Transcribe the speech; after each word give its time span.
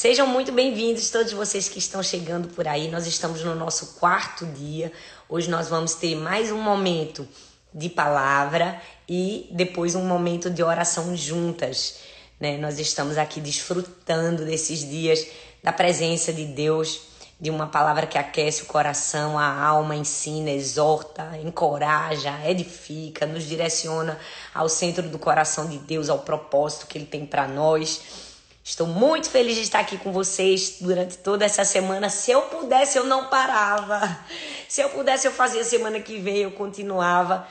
Sejam 0.00 0.28
muito 0.28 0.52
bem-vindos 0.52 1.10
todos 1.10 1.32
vocês 1.32 1.68
que 1.68 1.80
estão 1.80 2.00
chegando 2.04 2.46
por 2.46 2.68
aí. 2.68 2.88
Nós 2.88 3.04
estamos 3.04 3.42
no 3.42 3.56
nosso 3.56 3.96
quarto 3.98 4.46
dia. 4.46 4.92
Hoje 5.28 5.50
nós 5.50 5.68
vamos 5.68 5.94
ter 5.94 6.14
mais 6.14 6.52
um 6.52 6.62
momento 6.62 7.26
de 7.74 7.88
palavra 7.88 8.80
e 9.08 9.48
depois 9.50 9.96
um 9.96 10.04
momento 10.04 10.50
de 10.50 10.62
oração 10.62 11.16
juntas. 11.16 11.96
Né? 12.38 12.56
Nós 12.58 12.78
estamos 12.78 13.18
aqui 13.18 13.40
desfrutando 13.40 14.44
desses 14.44 14.88
dias 14.88 15.26
da 15.64 15.72
presença 15.72 16.32
de 16.32 16.44
Deus, 16.44 17.00
de 17.40 17.50
uma 17.50 17.66
palavra 17.66 18.06
que 18.06 18.16
aquece 18.16 18.62
o 18.62 18.66
coração, 18.66 19.36
a 19.36 19.52
alma, 19.52 19.96
ensina, 19.96 20.50
exorta, 20.50 21.36
encoraja, 21.42 22.38
edifica, 22.46 23.26
nos 23.26 23.42
direciona 23.42 24.16
ao 24.54 24.68
centro 24.68 25.08
do 25.08 25.18
coração 25.18 25.66
de 25.66 25.78
Deus, 25.78 26.08
ao 26.08 26.20
propósito 26.20 26.86
que 26.86 26.98
Ele 26.98 27.06
tem 27.06 27.26
para 27.26 27.48
nós. 27.48 28.27
Estou 28.68 28.86
muito 28.86 29.30
feliz 29.30 29.54
de 29.54 29.62
estar 29.62 29.78
aqui 29.78 29.96
com 29.96 30.12
vocês 30.12 30.76
durante 30.82 31.16
toda 31.16 31.42
essa 31.42 31.64
semana. 31.64 32.10
Se 32.10 32.30
eu 32.30 32.42
pudesse, 32.42 32.98
eu 32.98 33.04
não 33.04 33.24
parava. 33.28 33.98
Se 34.68 34.82
eu 34.82 34.90
pudesse, 34.90 35.26
eu 35.26 35.32
fazia 35.32 35.64
semana 35.64 35.98
que 36.00 36.18
vem, 36.18 36.36
eu 36.40 36.50
continuava. 36.50 37.48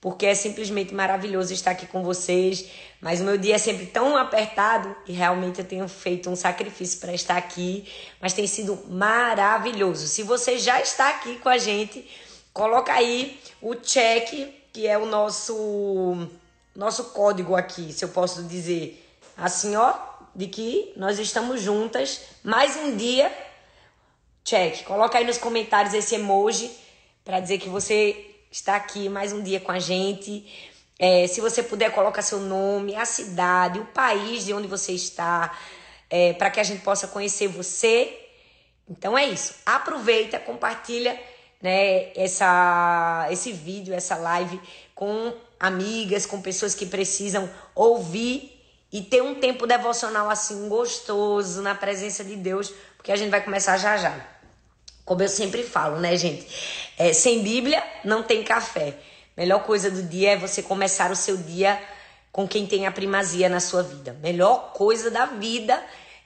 Porque 0.00 0.26
é 0.26 0.34
simplesmente 0.34 0.92
maravilhoso 0.92 1.52
estar 1.52 1.70
aqui 1.70 1.86
com 1.86 2.02
vocês. 2.02 2.66
Mas 3.00 3.20
o 3.20 3.24
meu 3.24 3.38
dia 3.38 3.54
é 3.54 3.58
sempre 3.58 3.86
tão 3.86 4.16
apertado 4.16 4.94
e 5.06 5.12
realmente 5.12 5.60
eu 5.60 5.64
tenho 5.64 5.86
feito 5.86 6.28
um 6.28 6.34
sacrifício 6.34 6.98
para 6.98 7.14
estar 7.14 7.36
aqui. 7.36 7.88
Mas 8.20 8.32
tem 8.32 8.48
sido 8.48 8.76
maravilhoso. 8.88 10.08
Se 10.08 10.24
você 10.24 10.58
já 10.58 10.80
está 10.80 11.10
aqui 11.10 11.36
com 11.36 11.48
a 11.48 11.58
gente, 11.58 12.04
coloca 12.52 12.92
aí 12.92 13.40
o 13.62 13.76
check, 13.76 14.52
que 14.72 14.88
é 14.88 14.98
o 14.98 15.06
nosso, 15.06 16.26
nosso 16.74 17.04
código 17.10 17.54
aqui, 17.54 17.92
se 17.92 18.04
eu 18.04 18.08
posso 18.08 18.42
dizer. 18.42 19.04
Assim, 19.36 19.76
ó, 19.76 20.15
de 20.36 20.46
que 20.46 20.92
nós 20.96 21.18
estamos 21.18 21.62
juntas. 21.62 22.20
Mais 22.44 22.76
um 22.76 22.94
dia. 22.94 23.32
Check. 24.44 24.84
Coloca 24.84 25.16
aí 25.16 25.24
nos 25.24 25.38
comentários 25.38 25.94
esse 25.94 26.14
emoji 26.14 26.70
para 27.24 27.40
dizer 27.40 27.58
que 27.58 27.70
você 27.70 28.34
está 28.50 28.76
aqui 28.76 29.08
mais 29.08 29.32
um 29.32 29.42
dia 29.42 29.58
com 29.58 29.72
a 29.72 29.78
gente. 29.78 30.46
É, 30.98 31.26
se 31.26 31.40
você 31.40 31.62
puder, 31.62 31.90
coloca 31.90 32.20
seu 32.20 32.38
nome, 32.38 32.94
a 32.94 33.06
cidade, 33.06 33.78
o 33.78 33.86
país 33.86 34.44
de 34.44 34.52
onde 34.52 34.68
você 34.68 34.92
está, 34.92 35.58
é, 36.10 36.34
para 36.34 36.50
que 36.50 36.60
a 36.60 36.64
gente 36.64 36.82
possa 36.82 37.08
conhecer 37.08 37.48
você. 37.48 38.14
Então 38.88 39.16
é 39.16 39.24
isso. 39.24 39.54
Aproveita, 39.64 40.38
compartilha 40.38 41.18
né, 41.62 42.12
essa, 42.14 43.26
esse 43.30 43.52
vídeo, 43.52 43.94
essa 43.94 44.16
live 44.16 44.60
com 44.94 45.32
amigas, 45.58 46.26
com 46.26 46.42
pessoas 46.42 46.74
que 46.74 46.84
precisam 46.84 47.50
ouvir 47.74 48.55
e 48.96 49.02
ter 49.02 49.22
um 49.22 49.34
tempo 49.34 49.66
devocional 49.66 50.30
assim 50.30 50.70
gostoso 50.70 51.60
na 51.60 51.74
presença 51.74 52.24
de 52.24 52.34
Deus, 52.34 52.72
porque 52.96 53.12
a 53.12 53.16
gente 53.16 53.28
vai 53.28 53.44
começar 53.44 53.76
já 53.76 53.98
já. 53.98 54.18
Como 55.04 55.22
eu 55.22 55.28
sempre 55.28 55.62
falo, 55.62 56.00
né, 56.00 56.16
gente? 56.16 56.46
É, 56.96 57.12
sem 57.12 57.42
Bíblia 57.42 57.82
não 58.02 58.22
tem 58.22 58.42
café. 58.42 58.96
Melhor 59.36 59.64
coisa 59.64 59.90
do 59.90 60.02
dia 60.02 60.30
é 60.30 60.36
você 60.38 60.62
começar 60.62 61.10
o 61.10 61.14
seu 61.14 61.36
dia 61.36 61.78
com 62.32 62.48
quem 62.48 62.66
tem 62.66 62.86
a 62.86 62.90
primazia 62.90 63.50
na 63.50 63.60
sua 63.60 63.82
vida. 63.82 64.16
Melhor 64.22 64.72
coisa 64.72 65.10
da 65.10 65.26
vida 65.26 65.78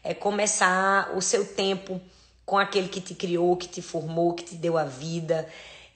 é 0.04 0.14
começar 0.14 1.10
o 1.16 1.20
seu 1.20 1.44
tempo 1.44 2.00
com 2.46 2.56
aquele 2.56 2.86
que 2.86 3.00
te 3.00 3.16
criou, 3.16 3.56
que 3.56 3.66
te 3.66 3.82
formou, 3.82 4.32
que 4.32 4.44
te 4.44 4.54
deu 4.54 4.78
a 4.78 4.84
vida. 4.84 5.48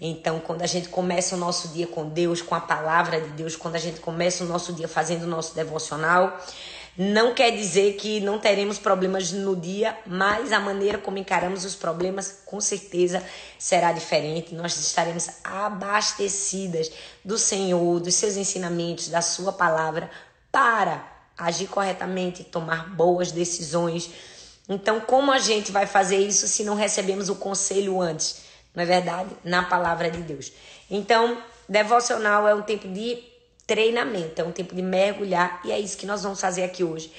Então, 0.06 0.38
quando 0.38 0.60
a 0.60 0.66
gente 0.66 0.90
começa 0.90 1.34
o 1.34 1.38
nosso 1.38 1.68
dia 1.68 1.86
com 1.86 2.06
Deus, 2.06 2.42
com 2.42 2.54
a 2.54 2.60
palavra 2.60 3.22
de 3.22 3.28
Deus, 3.30 3.56
quando 3.56 3.76
a 3.76 3.78
gente 3.78 4.00
começa 4.00 4.44
o 4.44 4.46
nosso 4.46 4.74
dia 4.74 4.86
fazendo 4.86 5.22
o 5.22 5.26
nosso 5.26 5.54
devocional, 5.54 6.38
não 6.94 7.32
quer 7.32 7.52
dizer 7.52 7.94
que 7.94 8.20
não 8.20 8.38
teremos 8.38 8.78
problemas 8.78 9.32
no 9.32 9.56
dia, 9.56 9.96
mas 10.06 10.52
a 10.52 10.60
maneira 10.60 10.98
como 10.98 11.16
encaramos 11.16 11.64
os 11.64 11.74
problemas 11.74 12.42
com 12.44 12.60
certeza 12.60 13.24
será 13.58 13.92
diferente. 13.92 14.54
Nós 14.54 14.76
estaremos 14.76 15.26
abastecidas 15.42 16.92
do 17.24 17.38
Senhor, 17.38 17.98
dos 17.98 18.14
seus 18.14 18.36
ensinamentos, 18.36 19.08
da 19.08 19.22
sua 19.22 19.54
palavra 19.54 20.10
para 20.52 21.02
agir 21.38 21.66
corretamente 21.66 22.44
tomar 22.44 22.90
boas 22.94 23.32
decisões. 23.32 24.10
Então, 24.68 25.00
como 25.00 25.32
a 25.32 25.38
gente 25.38 25.72
vai 25.72 25.86
fazer 25.86 26.18
isso 26.18 26.46
se 26.46 26.62
não 26.62 26.74
recebemos 26.74 27.30
o 27.30 27.36
conselho 27.36 28.02
antes? 28.02 28.52
Não 28.74 28.82
é 28.82 28.86
verdade? 28.86 29.30
Na 29.44 29.62
palavra 29.62 30.10
de 30.10 30.18
Deus. 30.18 30.52
Então, 30.90 31.38
devocional 31.68 32.48
é 32.48 32.54
um 32.54 32.62
tempo 32.62 32.88
de 32.88 33.22
treinamento, 33.66 34.40
é 34.40 34.44
um 34.44 34.52
tempo 34.52 34.74
de 34.74 34.82
mergulhar 34.82 35.60
e 35.64 35.72
é 35.72 35.78
isso 35.78 35.96
que 35.96 36.06
nós 36.06 36.22
vamos 36.22 36.40
fazer 36.40 36.64
aqui 36.64 36.82
hoje. 36.82 37.12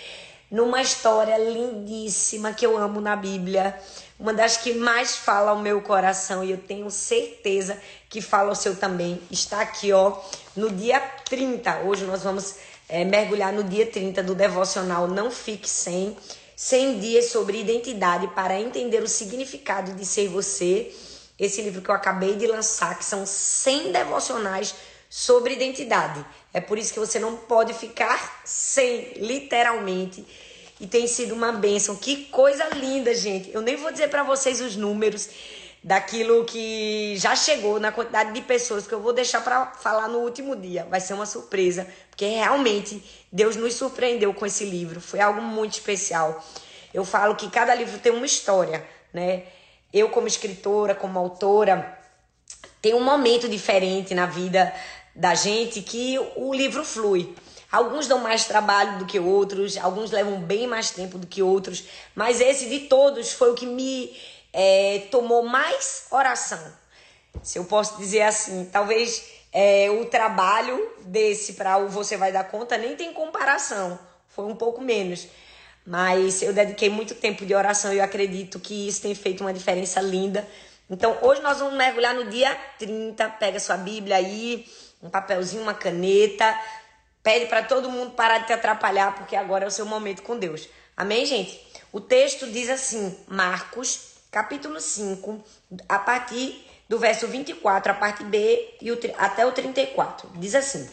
Numa 0.52 0.82
história 0.82 1.38
lindíssima 1.38 2.54
que 2.54 2.66
eu 2.66 2.78
amo 2.78 3.02
na 3.02 3.16
Bíblia, 3.16 3.76
uma 4.20 4.34
das 4.34 4.58
que 4.58 4.74
mais 4.74 5.16
fala 5.16 5.52
ao 5.52 5.60
meu 5.60 5.82
coração 5.82 6.44
e 6.44 6.52
eu 6.52 6.58
tenho 6.58 6.90
certeza 6.92 7.82
que 8.10 8.22
fala 8.22 8.50
ao 8.50 8.56
seu 8.56 8.76
também. 8.76 9.20
Está 9.32 9.62
aqui, 9.62 9.92
ó, 9.92 10.18
no 10.56 10.70
dia 10.70 11.00
30. 11.00 11.80
Hoje 11.80 12.06
nós 12.06 12.22
vamos 12.22 12.56
é, 12.88 13.04
mergulhar 13.04 13.52
no 13.52 13.64
dia 13.64 13.88
30 13.88 14.22
do 14.22 14.36
devocional 14.36 15.08
Não 15.08 15.32
Fique 15.32 15.70
Sem. 15.70 16.16
100 16.56 17.00
dias 17.00 17.26
sobre 17.26 17.60
identidade 17.60 18.28
para 18.28 18.58
entender 18.60 19.04
o 19.04 19.08
significado 19.10 19.92
de 19.94 20.06
ser 20.06 20.30
você 20.30 20.94
esse 21.38 21.62
livro 21.62 21.81
que 21.81 21.90
eu 21.90 21.96
acabei 21.96 22.35
de 22.35 22.47
lançar, 22.47 22.97
que 22.97 23.06
são 23.06 23.25
100 23.25 23.91
devocionais 23.91 24.75
sobre 25.09 25.53
identidade. 25.53 26.25
É 26.53 26.62
por 26.62 26.78
isso 26.78 26.94
que 26.94 27.00
você 27.00 27.19
não 27.19 27.35
pode 27.35 27.73
ficar 27.73 28.41
sem, 28.46 29.13
literalmente. 29.18 30.25
E 30.79 30.88
tem 30.88 31.07
sido 31.07 31.34
uma 31.34 31.51
bênção. 31.53 31.96
Que 31.96 32.25
coisa 32.25 32.68
linda, 32.69 33.13
gente. 33.13 33.50
Eu 33.53 33.62
nem 33.62 33.75
vou 33.75 33.91
dizer 33.91 34.09
para 34.09 34.23
vocês 34.23 34.59
os 34.59 34.75
números 34.75 35.29
daquilo 35.84 36.44
que 36.46 37.16
já 37.18 37.35
chegou 37.35 37.79
na 37.79 37.91
quantidade 37.91 38.34
de 38.34 38.41
pessoas 38.41 38.88
que 38.88 38.94
eu 38.94 39.00
vou 39.00 39.13
deixar 39.13 39.41
para 39.41 39.67
falar 39.67 40.07
no 40.07 40.17
último 40.17 40.56
dia. 40.56 40.85
Vai 40.90 41.00
ser 41.00 41.13
uma 41.13 41.28
surpresa, 41.28 41.88
porque 42.09 42.25
realmente 42.25 43.03
Deus 43.31 43.56
nos 43.56 43.75
surpreendeu 43.75 44.34
com 44.34 44.46
esse 44.46 44.66
livro. 44.66 45.00
Foi 45.00 45.19
algo 45.19 45.41
muito 45.41 45.73
especial. 45.73 46.44
Eu 46.94 47.06
falo 47.06 47.35
que 47.35 47.50
cada 47.52 47.75
livro 47.75 48.00
tem 48.00 48.12
uma 48.12 48.25
história, 48.25 48.85
né? 49.13 49.44
Eu 49.96 50.10
como 50.10 50.28
escritora, 50.28 50.94
como 50.94 51.18
autora, 51.18 51.98
tem 52.82 52.94
um 52.94 53.02
momento 53.02 53.48
diferente 53.48 54.14
na 54.14 54.26
vida 54.26 54.74
da 55.16 55.34
gente 55.34 55.82
que 55.82 56.20
o 56.36 56.54
livro 56.54 56.84
flui. 56.84 57.34
Alguns 57.72 58.06
dão 58.06 58.20
mais 58.20 58.44
trabalho 58.46 59.00
do 59.00 59.06
que 59.06 59.18
outros, 59.20 59.78
alguns 59.78 60.12
levam 60.12 60.40
bem 60.42 60.68
mais 60.68 60.92
tempo 60.92 61.18
do 61.18 61.26
que 61.26 61.42
outros, 61.42 61.86
mas 62.14 62.42
esse 62.42 62.68
de 62.70 62.82
todos 62.82 63.32
foi 63.32 63.52
o 63.52 63.56
que 63.56 63.66
me 63.66 64.16
é, 64.52 65.08
tomou 65.10 65.44
mais 65.44 66.08
oração. 66.12 66.60
Se 67.42 67.58
eu 67.58 67.64
posso 67.64 67.98
dizer 67.98 68.24
assim, 68.24 68.70
talvez 68.72 69.26
é, 69.52 69.90
o 69.90 70.06
trabalho 70.06 70.94
desse 71.06 71.54
para 71.54 71.78
o 71.78 71.88
Você 71.88 72.18
Vai 72.18 72.34
Dar 72.34 72.44
Conta 72.44 72.78
nem 72.78 72.98
tem 72.98 73.14
comparação, 73.14 73.98
foi 74.28 74.46
um 74.46 74.56
pouco 74.56 74.82
menos. 74.82 75.28
Mas 75.85 76.41
eu 76.41 76.51
dediquei 76.51 76.90
muito 76.90 77.13
tempo 77.13 77.46
de 77.46 77.53
oração 77.53 77.94
e 77.94 77.97
eu 77.97 78.03
acredito 78.03 78.59
que 78.59 78.88
isso 78.88 79.01
tem 79.01 79.13
feito 79.13 79.41
uma 79.41 79.53
diferença 79.53 80.01
linda. 80.01 80.47
Então, 80.90 81.18
hoje 81.22 81.41
nós 81.41 81.59
vamos 81.59 81.75
mergulhar 81.75 82.16
no 82.16 82.25
dia 82.29 82.56
30. 82.79 83.29
Pega 83.31 83.59
sua 83.59 83.78
Bíblia 83.78 84.16
aí, 84.16 84.66
um 85.01 85.09
papelzinho, 85.09 85.62
uma 85.62 85.75
caneta. 85.75 86.59
Pede 87.22 87.46
para 87.46 87.62
todo 87.63 87.90
mundo 87.90 88.12
parar 88.12 88.40
de 88.40 88.47
te 88.47 88.53
atrapalhar, 88.53 89.13
porque 89.16 89.35
agora 89.35 89.66
é 89.66 89.68
o 89.68 89.72
seu 89.72 89.85
momento 89.85 90.23
com 90.23 90.38
Deus. 90.38 90.68
Amém, 90.97 91.25
gente? 91.25 91.59
O 91.91 92.02
texto 92.02 92.47
diz 92.47 92.69
assim, 92.69 93.16
Marcos, 93.28 94.16
capítulo 94.31 94.81
5, 94.81 95.44
a 95.88 96.00
partir 96.00 96.66
do 96.90 96.97
verso 96.97 97.28
24, 97.28 97.91
a 97.91 97.96
parte 97.96 98.23
B 98.23 98.75
e 98.81 98.91
o, 98.91 99.00
até 99.17 99.46
o 99.46 99.52
34. 99.52 100.29
Diz 100.35 100.56
assim: 100.56 100.90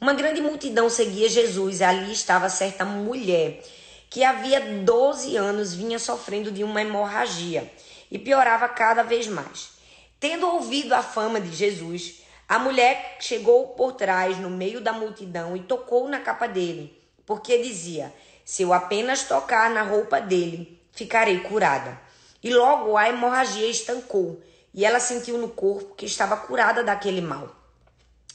Uma 0.00 0.14
grande 0.14 0.40
multidão 0.40 0.88
seguia 0.88 1.28
Jesus, 1.28 1.82
ali 1.82 2.12
estava 2.12 2.48
certa 2.48 2.84
mulher 2.84 3.60
que 4.08 4.24
havia 4.24 4.60
12 4.60 5.36
anos 5.36 5.74
vinha 5.74 5.98
sofrendo 5.98 6.50
de 6.50 6.62
uma 6.64 6.80
hemorragia 6.80 7.70
e 8.10 8.18
piorava 8.18 8.68
cada 8.68 9.02
vez 9.02 9.26
mais. 9.26 9.70
Tendo 10.18 10.46
ouvido 10.46 10.94
a 10.94 11.02
fama 11.02 11.40
de 11.40 11.54
Jesus, 11.54 12.22
a 12.48 12.58
mulher 12.58 13.16
chegou 13.20 13.68
por 13.68 13.92
trás, 13.92 14.38
no 14.38 14.48
meio 14.48 14.80
da 14.80 14.92
multidão, 14.92 15.56
e 15.56 15.60
tocou 15.60 16.08
na 16.08 16.20
capa 16.20 16.46
dele, 16.46 16.96
porque 17.26 17.58
dizia: 17.58 18.14
Se 18.44 18.62
eu 18.62 18.72
apenas 18.72 19.24
tocar 19.24 19.68
na 19.70 19.82
roupa 19.82 20.20
dele, 20.20 20.80
ficarei 20.92 21.40
curada. 21.40 22.00
E 22.42 22.50
logo 22.52 22.96
a 22.96 23.08
hemorragia 23.08 23.68
estancou, 23.68 24.40
e 24.72 24.84
ela 24.84 25.00
sentiu 25.00 25.36
no 25.38 25.48
corpo 25.48 25.94
que 25.96 26.06
estava 26.06 26.36
curada 26.36 26.84
daquele 26.84 27.20
mal. 27.20 27.54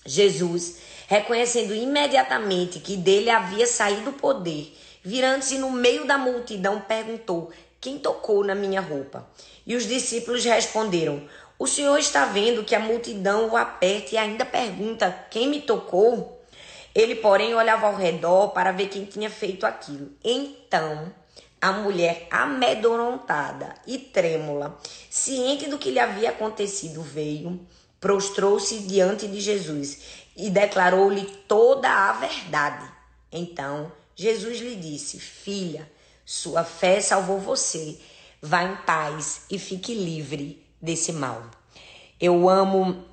Jesus, 0.06 0.78
reconhecendo 1.08 1.74
imediatamente 1.74 2.80
que 2.80 2.98
dele 2.98 3.30
havia 3.30 3.68
saído 3.68 4.10
o 4.10 4.14
poder 4.14 4.76
Virando-se 5.04 5.58
no 5.58 5.72
meio 5.72 6.06
da 6.06 6.18
multidão, 6.18 6.80
perguntou: 6.82 7.52
Quem 7.80 7.98
tocou 7.98 8.44
na 8.44 8.54
minha 8.54 8.80
roupa? 8.80 9.28
E 9.66 9.76
os 9.76 9.88
discípulos 9.88 10.46
responderam: 10.46 11.28
O 11.58 11.66
senhor 11.66 11.98
está 11.98 12.26
vendo 12.26 12.64
que 12.64 12.76
a 12.76 12.80
multidão 12.80 13.50
o 13.50 13.58
aperta 13.58 14.14
e 14.14 14.18
ainda 14.18 14.46
pergunta: 14.46 15.26
Quem 15.32 15.48
me 15.48 15.62
tocou? 15.62 16.40
Ele, 16.94 17.16
porém, 17.16 17.56
olhava 17.56 17.88
ao 17.88 17.96
redor 17.96 18.50
para 18.50 18.72
ver 18.72 18.90
quem 18.90 19.06
tinha 19.06 19.30
feito 19.30 19.66
aquilo. 19.66 20.12
Então, 20.24 21.12
a 21.60 21.72
mulher 21.72 22.28
amedrontada 22.30 23.74
e 23.88 23.98
trêmula, 23.98 24.78
ciente 25.10 25.68
do 25.68 25.78
que 25.78 25.90
lhe 25.90 26.00
havia 26.00 26.30
acontecido, 26.30 27.02
veio, 27.02 27.60
prostrou-se 28.00 28.80
diante 28.80 29.28
de 29.28 29.40
Jesus 29.40 30.00
e 30.36 30.50
declarou-lhe 30.50 31.26
toda 31.48 31.90
a 31.90 32.14
verdade. 32.14 32.92
Então 33.32 33.92
Jesus 34.16 34.60
lhe 34.60 34.76
disse: 34.76 35.20
Filha, 35.20 35.90
sua 36.26 36.64
fé 36.64 37.02
salvou 37.02 37.40
você. 37.40 37.98
Vá 38.42 38.64
em 38.64 38.76
paz 38.78 39.44
e 39.52 39.60
fique 39.60 39.94
livre 39.94 40.66
desse 40.82 41.12
mal. 41.12 41.44
Eu 42.20 42.50
amo 42.50 43.06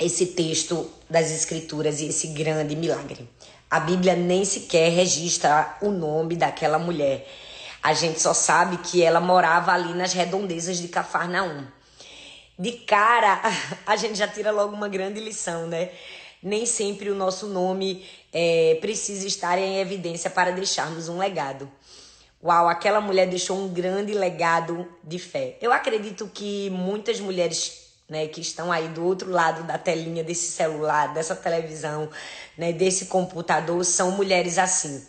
esse 0.00 0.26
texto 0.26 0.90
das 1.08 1.30
Escrituras 1.30 2.00
e 2.00 2.06
esse 2.06 2.28
grande 2.28 2.74
milagre. 2.76 3.28
A 3.70 3.80
Bíblia 3.80 4.14
nem 4.14 4.44
sequer 4.44 4.90
registra 4.90 5.76
o 5.82 5.90
nome 5.90 6.36
daquela 6.36 6.78
mulher. 6.78 7.26
A 7.82 7.94
gente 7.94 8.20
só 8.20 8.32
sabe 8.34 8.78
que 8.78 9.02
ela 9.02 9.20
morava 9.20 9.72
ali 9.72 9.94
nas 9.94 10.12
redondezas 10.12 10.78
de 10.78 10.88
Cafarnaum. 10.88 11.66
De 12.58 12.72
cara, 12.72 13.40
a 13.86 13.96
gente 13.96 14.16
já 14.18 14.28
tira 14.28 14.50
logo 14.50 14.74
uma 14.74 14.88
grande 14.88 15.20
lição, 15.20 15.66
né? 15.66 15.90
Nem 16.46 16.64
sempre 16.64 17.10
o 17.10 17.14
nosso 17.16 17.48
nome 17.48 18.06
é, 18.32 18.78
precisa 18.80 19.26
estar 19.26 19.58
em 19.58 19.80
evidência 19.80 20.30
para 20.30 20.52
deixarmos 20.52 21.08
um 21.08 21.18
legado. 21.18 21.68
Uau, 22.40 22.68
aquela 22.68 23.00
mulher 23.00 23.28
deixou 23.28 23.58
um 23.58 23.66
grande 23.66 24.14
legado 24.14 24.86
de 25.02 25.18
fé. 25.18 25.58
Eu 25.60 25.72
acredito 25.72 26.30
que 26.32 26.70
muitas 26.70 27.18
mulheres 27.18 27.90
né, 28.08 28.28
que 28.28 28.40
estão 28.40 28.70
aí 28.70 28.86
do 28.86 29.04
outro 29.04 29.28
lado 29.28 29.64
da 29.64 29.76
telinha 29.76 30.22
desse 30.22 30.52
celular, 30.52 31.12
dessa 31.12 31.34
televisão, 31.34 32.08
né, 32.56 32.72
desse 32.72 33.06
computador, 33.06 33.84
são 33.84 34.12
mulheres 34.12 34.56
assim. 34.56 35.04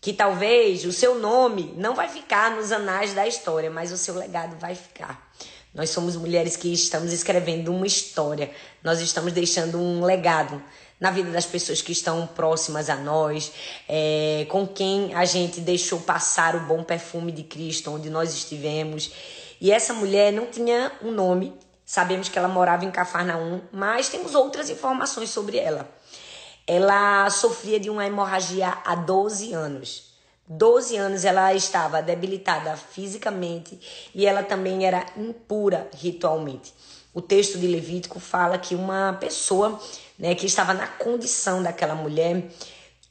Que 0.00 0.12
talvez 0.12 0.84
o 0.84 0.92
seu 0.92 1.18
nome 1.18 1.74
não 1.76 1.96
vai 1.96 2.08
ficar 2.08 2.52
nos 2.52 2.70
anais 2.70 3.12
da 3.14 3.26
história, 3.26 3.68
mas 3.68 3.90
o 3.90 3.96
seu 3.98 4.14
legado 4.14 4.56
vai 4.60 4.76
ficar. 4.76 5.27
Nós 5.78 5.90
somos 5.90 6.16
mulheres 6.16 6.56
que 6.56 6.72
estamos 6.72 7.12
escrevendo 7.12 7.72
uma 7.72 7.86
história, 7.86 8.50
nós 8.82 9.00
estamos 9.00 9.32
deixando 9.32 9.78
um 9.78 10.04
legado 10.04 10.60
na 10.98 11.12
vida 11.12 11.30
das 11.30 11.46
pessoas 11.46 11.80
que 11.80 11.92
estão 11.92 12.26
próximas 12.26 12.90
a 12.90 12.96
nós, 12.96 13.52
é, 13.88 14.44
com 14.48 14.66
quem 14.66 15.14
a 15.14 15.24
gente 15.24 15.60
deixou 15.60 16.00
passar 16.00 16.56
o 16.56 16.66
bom 16.66 16.82
perfume 16.82 17.30
de 17.30 17.44
Cristo 17.44 17.92
onde 17.92 18.10
nós 18.10 18.34
estivemos. 18.34 19.12
E 19.60 19.70
essa 19.70 19.94
mulher 19.94 20.32
não 20.32 20.46
tinha 20.46 20.90
um 21.00 21.12
nome, 21.12 21.54
sabemos 21.86 22.28
que 22.28 22.36
ela 22.36 22.48
morava 22.48 22.84
em 22.84 22.90
Cafarnaum, 22.90 23.60
mas 23.70 24.08
temos 24.08 24.34
outras 24.34 24.68
informações 24.68 25.30
sobre 25.30 25.58
ela. 25.58 25.88
Ela 26.66 27.30
sofria 27.30 27.78
de 27.78 27.88
uma 27.88 28.04
hemorragia 28.04 28.78
há 28.84 28.96
12 28.96 29.52
anos. 29.52 30.07
12 30.48 30.96
anos 30.96 31.24
ela 31.24 31.52
estava 31.52 32.00
debilitada 32.00 32.74
fisicamente 32.76 33.78
e 34.14 34.24
ela 34.24 34.42
também 34.42 34.86
era 34.86 35.04
impura 35.16 35.88
ritualmente. 35.94 36.72
O 37.12 37.20
texto 37.20 37.58
de 37.58 37.66
Levítico 37.66 38.18
fala 38.18 38.56
que 38.58 38.74
uma 38.74 39.12
pessoa 39.20 39.78
né, 40.18 40.34
que 40.34 40.46
estava 40.46 40.72
na 40.72 40.86
condição 40.86 41.62
daquela 41.62 41.94
mulher, 41.94 42.48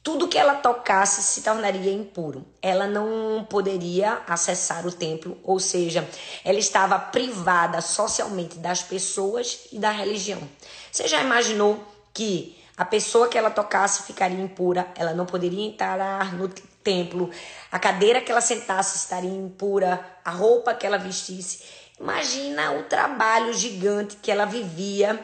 tudo 0.02 0.28
que 0.28 0.38
ela 0.38 0.54
tocasse 0.54 1.22
se 1.22 1.42
tornaria 1.42 1.92
impuro. 1.92 2.44
Ela 2.62 2.86
não 2.86 3.44
poderia 3.48 4.22
acessar 4.26 4.86
o 4.86 4.92
templo, 4.92 5.38
ou 5.42 5.60
seja, 5.60 6.08
ela 6.44 6.58
estava 6.58 6.98
privada 6.98 7.80
socialmente 7.80 8.58
das 8.58 8.82
pessoas 8.82 9.68
e 9.70 9.78
da 9.78 9.90
religião. 9.90 10.40
Você 10.90 11.06
já 11.06 11.20
imaginou 11.22 11.82
que 12.12 12.58
a 12.76 12.84
pessoa 12.84 13.28
que 13.28 13.36
ela 13.36 13.50
tocasse 13.50 14.04
ficaria 14.04 14.40
impura, 14.40 14.86
ela 14.94 15.12
não 15.12 15.26
poderia 15.26 15.66
entrar 15.66 16.32
no 16.34 16.48
templo, 16.88 17.30
a 17.70 17.78
cadeira 17.78 18.22
que 18.22 18.32
ela 18.32 18.40
sentasse 18.40 18.96
estaria 18.96 19.30
impura, 19.30 20.18
a 20.24 20.30
roupa 20.30 20.72
que 20.72 20.86
ela 20.86 20.96
vestisse. 20.96 21.60
Imagina 22.00 22.72
o 22.72 22.84
trabalho 22.84 23.52
gigante 23.52 24.16
que 24.16 24.30
ela 24.30 24.46
vivia 24.46 25.22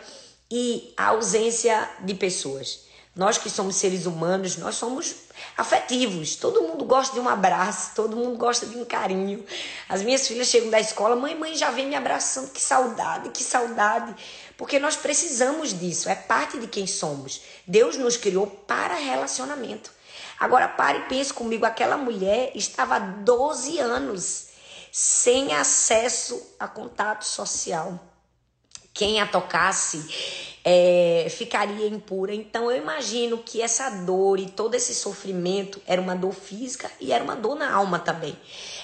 e 0.50 0.92
a 0.94 1.06
ausência 1.06 1.88
de 2.00 2.12
pessoas. 2.14 2.84
Nós 3.16 3.38
que 3.38 3.48
somos 3.48 3.76
seres 3.76 4.04
humanos, 4.04 4.58
nós 4.58 4.74
somos 4.74 5.14
afetivos. 5.56 6.36
Todo 6.36 6.62
mundo 6.62 6.84
gosta 6.84 7.14
de 7.14 7.20
um 7.20 7.28
abraço, 7.28 7.92
todo 7.94 8.16
mundo 8.16 8.36
gosta 8.36 8.66
de 8.66 8.76
um 8.76 8.84
carinho. 8.84 9.42
As 9.88 10.02
minhas 10.02 10.26
filhas 10.26 10.48
chegam 10.48 10.68
da 10.68 10.80
escola, 10.80 11.16
mãe, 11.16 11.34
mãe, 11.34 11.56
já 11.56 11.70
vem 11.70 11.86
me 11.86 11.94
abraçando, 11.94 12.50
que 12.50 12.60
saudade, 12.60 13.30
que 13.30 13.42
saudade. 13.42 14.14
Porque 14.58 14.78
nós 14.78 14.96
precisamos 14.96 15.78
disso, 15.78 16.10
é 16.10 16.14
parte 16.14 16.58
de 16.58 16.66
quem 16.66 16.86
somos. 16.86 17.40
Deus 17.66 17.96
nos 17.96 18.16
criou 18.18 18.48
para 18.48 18.96
relacionamento. 18.96 19.93
Agora 20.44 20.68
pare 20.68 20.98
e 20.98 21.02
pense 21.08 21.32
comigo, 21.32 21.64
aquela 21.64 21.96
mulher 21.96 22.52
estava 22.54 22.96
há 22.96 22.98
12 22.98 23.78
anos 23.78 24.48
sem 24.92 25.54
acesso 25.54 26.54
a 26.60 26.68
contato 26.68 27.24
social 27.24 27.98
quem 28.94 29.20
a 29.20 29.26
tocasse 29.26 30.54
é, 30.62 31.26
ficaria 31.28 31.88
impura. 31.88 32.32
Então 32.32 32.70
eu 32.70 32.76
imagino 32.76 33.38
que 33.38 33.60
essa 33.60 33.90
dor 33.90 34.38
e 34.38 34.48
todo 34.48 34.74
esse 34.76 34.94
sofrimento 34.94 35.82
era 35.86 36.00
uma 36.00 36.14
dor 36.14 36.32
física 36.32 36.88
e 37.00 37.10
era 37.10 37.24
uma 37.24 37.34
dor 37.34 37.56
na 37.56 37.72
alma 37.72 37.98
também. 37.98 38.38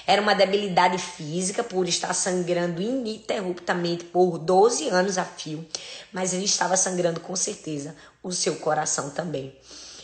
Era 0.05 0.21
uma 0.21 0.33
debilidade 0.33 0.97
física 0.97 1.63
por 1.63 1.87
estar 1.87 2.13
sangrando 2.13 2.81
ininterruptamente 2.81 4.03
por 4.03 4.37
12 4.37 4.89
anos 4.89 5.17
a 5.17 5.23
fio, 5.23 5.65
mas 6.11 6.33
ele 6.33 6.45
estava 6.45 6.75
sangrando 6.75 7.21
com 7.21 7.35
certeza 7.35 7.95
o 8.21 8.31
seu 8.31 8.57
coração 8.57 9.11
também. 9.11 9.55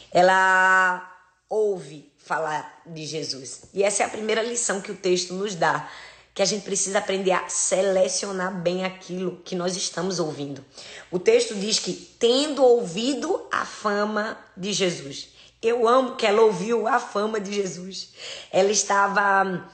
Ela 0.10 1.17
ouve 1.50 2.12
falar 2.18 2.82
de 2.86 3.06
Jesus. 3.06 3.64
E 3.74 3.84
essa 3.84 4.04
é 4.04 4.06
a 4.06 4.10
primeira 4.10 4.42
lição 4.42 4.82
que 4.82 4.92
o 4.92 4.96
texto 4.96 5.34
nos 5.34 5.56
dá 5.56 5.90
que 6.38 6.42
a 6.44 6.46
gente 6.46 6.64
precisa 6.64 7.00
aprender 7.00 7.32
a 7.32 7.50
selecionar 7.50 8.54
bem 8.62 8.86
aquilo 8.86 9.42
que 9.44 9.56
nós 9.56 9.76
estamos 9.76 10.20
ouvindo. 10.20 10.64
O 11.10 11.18
texto 11.18 11.56
diz 11.56 11.80
que 11.80 11.94
tendo 12.20 12.64
ouvido 12.64 13.48
a 13.52 13.66
fama 13.66 14.38
de 14.56 14.72
Jesus. 14.72 15.30
Eu 15.60 15.88
amo 15.88 16.16
que 16.16 16.28
ela 16.28 16.44
ouviu 16.44 16.88
a 16.88 17.00
fama 17.00 17.40
de 17.40 17.52
Jesus. 17.52 18.10
Ela 18.52 18.70
estava 18.70 19.68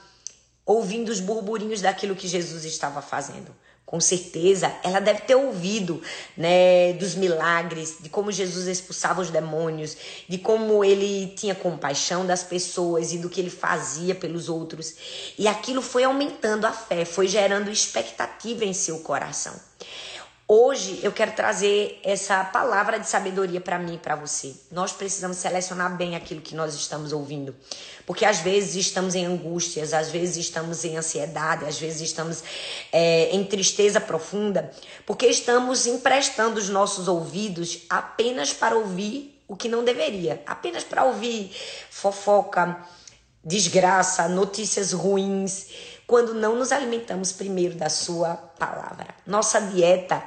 ouvindo 0.64 1.10
os 1.10 1.20
burburinhos 1.20 1.82
daquilo 1.82 2.16
que 2.16 2.26
Jesus 2.26 2.64
estava 2.64 3.02
fazendo. 3.02 3.54
Com 3.86 4.00
certeza, 4.00 4.74
ela 4.82 4.98
deve 4.98 5.20
ter 5.20 5.34
ouvido, 5.34 6.02
né, 6.36 6.94
dos 6.94 7.14
milagres, 7.14 7.98
de 8.00 8.08
como 8.08 8.32
Jesus 8.32 8.66
expulsava 8.66 9.20
os 9.20 9.30
demônios, 9.30 9.96
de 10.26 10.38
como 10.38 10.82
ele 10.82 11.34
tinha 11.36 11.54
compaixão 11.54 12.26
das 12.26 12.42
pessoas 12.42 13.12
e 13.12 13.18
do 13.18 13.28
que 13.28 13.40
ele 13.40 13.50
fazia 13.50 14.14
pelos 14.14 14.48
outros. 14.48 14.94
E 15.38 15.46
aquilo 15.46 15.82
foi 15.82 16.02
aumentando 16.02 16.66
a 16.66 16.72
fé, 16.72 17.04
foi 17.04 17.28
gerando 17.28 17.70
expectativa 17.70 18.64
em 18.64 18.72
seu 18.72 19.00
coração. 19.00 19.54
Hoje 20.46 21.00
eu 21.02 21.10
quero 21.10 21.32
trazer 21.32 21.98
essa 22.04 22.44
palavra 22.44 23.00
de 23.00 23.08
sabedoria 23.08 23.62
para 23.62 23.78
mim 23.78 23.94
e 23.94 23.98
para 23.98 24.14
você. 24.14 24.54
Nós 24.70 24.92
precisamos 24.92 25.38
selecionar 25.38 25.96
bem 25.96 26.16
aquilo 26.16 26.42
que 26.42 26.54
nós 26.54 26.74
estamos 26.74 27.14
ouvindo. 27.14 27.56
Porque 28.04 28.26
às 28.26 28.40
vezes 28.40 28.74
estamos 28.74 29.14
em 29.14 29.24
angústias, 29.24 29.94
às 29.94 30.10
vezes 30.10 30.36
estamos 30.36 30.84
em 30.84 30.98
ansiedade, 30.98 31.64
às 31.64 31.78
vezes 31.78 32.02
estamos 32.02 32.44
é, 32.92 33.30
em 33.34 33.42
tristeza 33.42 34.02
profunda, 34.02 34.70
porque 35.06 35.26
estamos 35.26 35.86
emprestando 35.86 36.58
os 36.58 36.68
nossos 36.68 37.08
ouvidos 37.08 37.84
apenas 37.88 38.52
para 38.52 38.76
ouvir 38.76 39.42
o 39.48 39.56
que 39.56 39.68
não 39.68 39.82
deveria, 39.82 40.42
apenas 40.46 40.84
para 40.84 41.04
ouvir 41.04 41.56
fofoca, 41.88 42.84
desgraça, 43.42 44.28
notícias 44.28 44.92
ruins 44.92 45.68
quando 46.06 46.34
não 46.34 46.54
nos 46.54 46.70
alimentamos 46.70 47.32
primeiro 47.32 47.76
da 47.76 47.88
Sua 47.88 48.34
palavra. 48.58 49.06
Nossa 49.26 49.58
dieta 49.58 50.22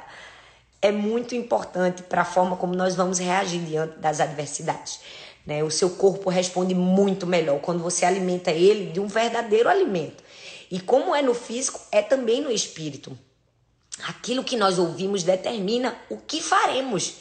é 0.80 0.92
muito 0.92 1.34
importante 1.34 2.02
para 2.02 2.22
a 2.22 2.24
forma 2.24 2.56
como 2.56 2.74
nós 2.74 2.94
vamos 2.94 3.18
reagir 3.18 3.60
diante 3.60 3.98
das 3.98 4.20
adversidades. 4.20 5.00
Né? 5.44 5.64
O 5.64 5.70
seu 5.70 5.90
corpo 5.90 6.30
responde 6.30 6.74
muito 6.74 7.26
melhor 7.26 7.60
quando 7.60 7.82
você 7.82 8.04
alimenta 8.04 8.50
ele 8.50 8.92
de 8.92 9.00
um 9.00 9.06
verdadeiro 9.06 9.68
alimento. 9.68 10.22
E 10.70 10.78
como 10.78 11.14
é 11.14 11.22
no 11.22 11.34
físico, 11.34 11.80
é 11.90 12.02
também 12.02 12.40
no 12.40 12.50
espírito. 12.50 13.18
Aquilo 14.06 14.44
que 14.44 14.56
nós 14.56 14.78
ouvimos 14.78 15.24
determina 15.24 15.98
o 16.08 16.18
que 16.18 16.40
faremos. 16.40 17.14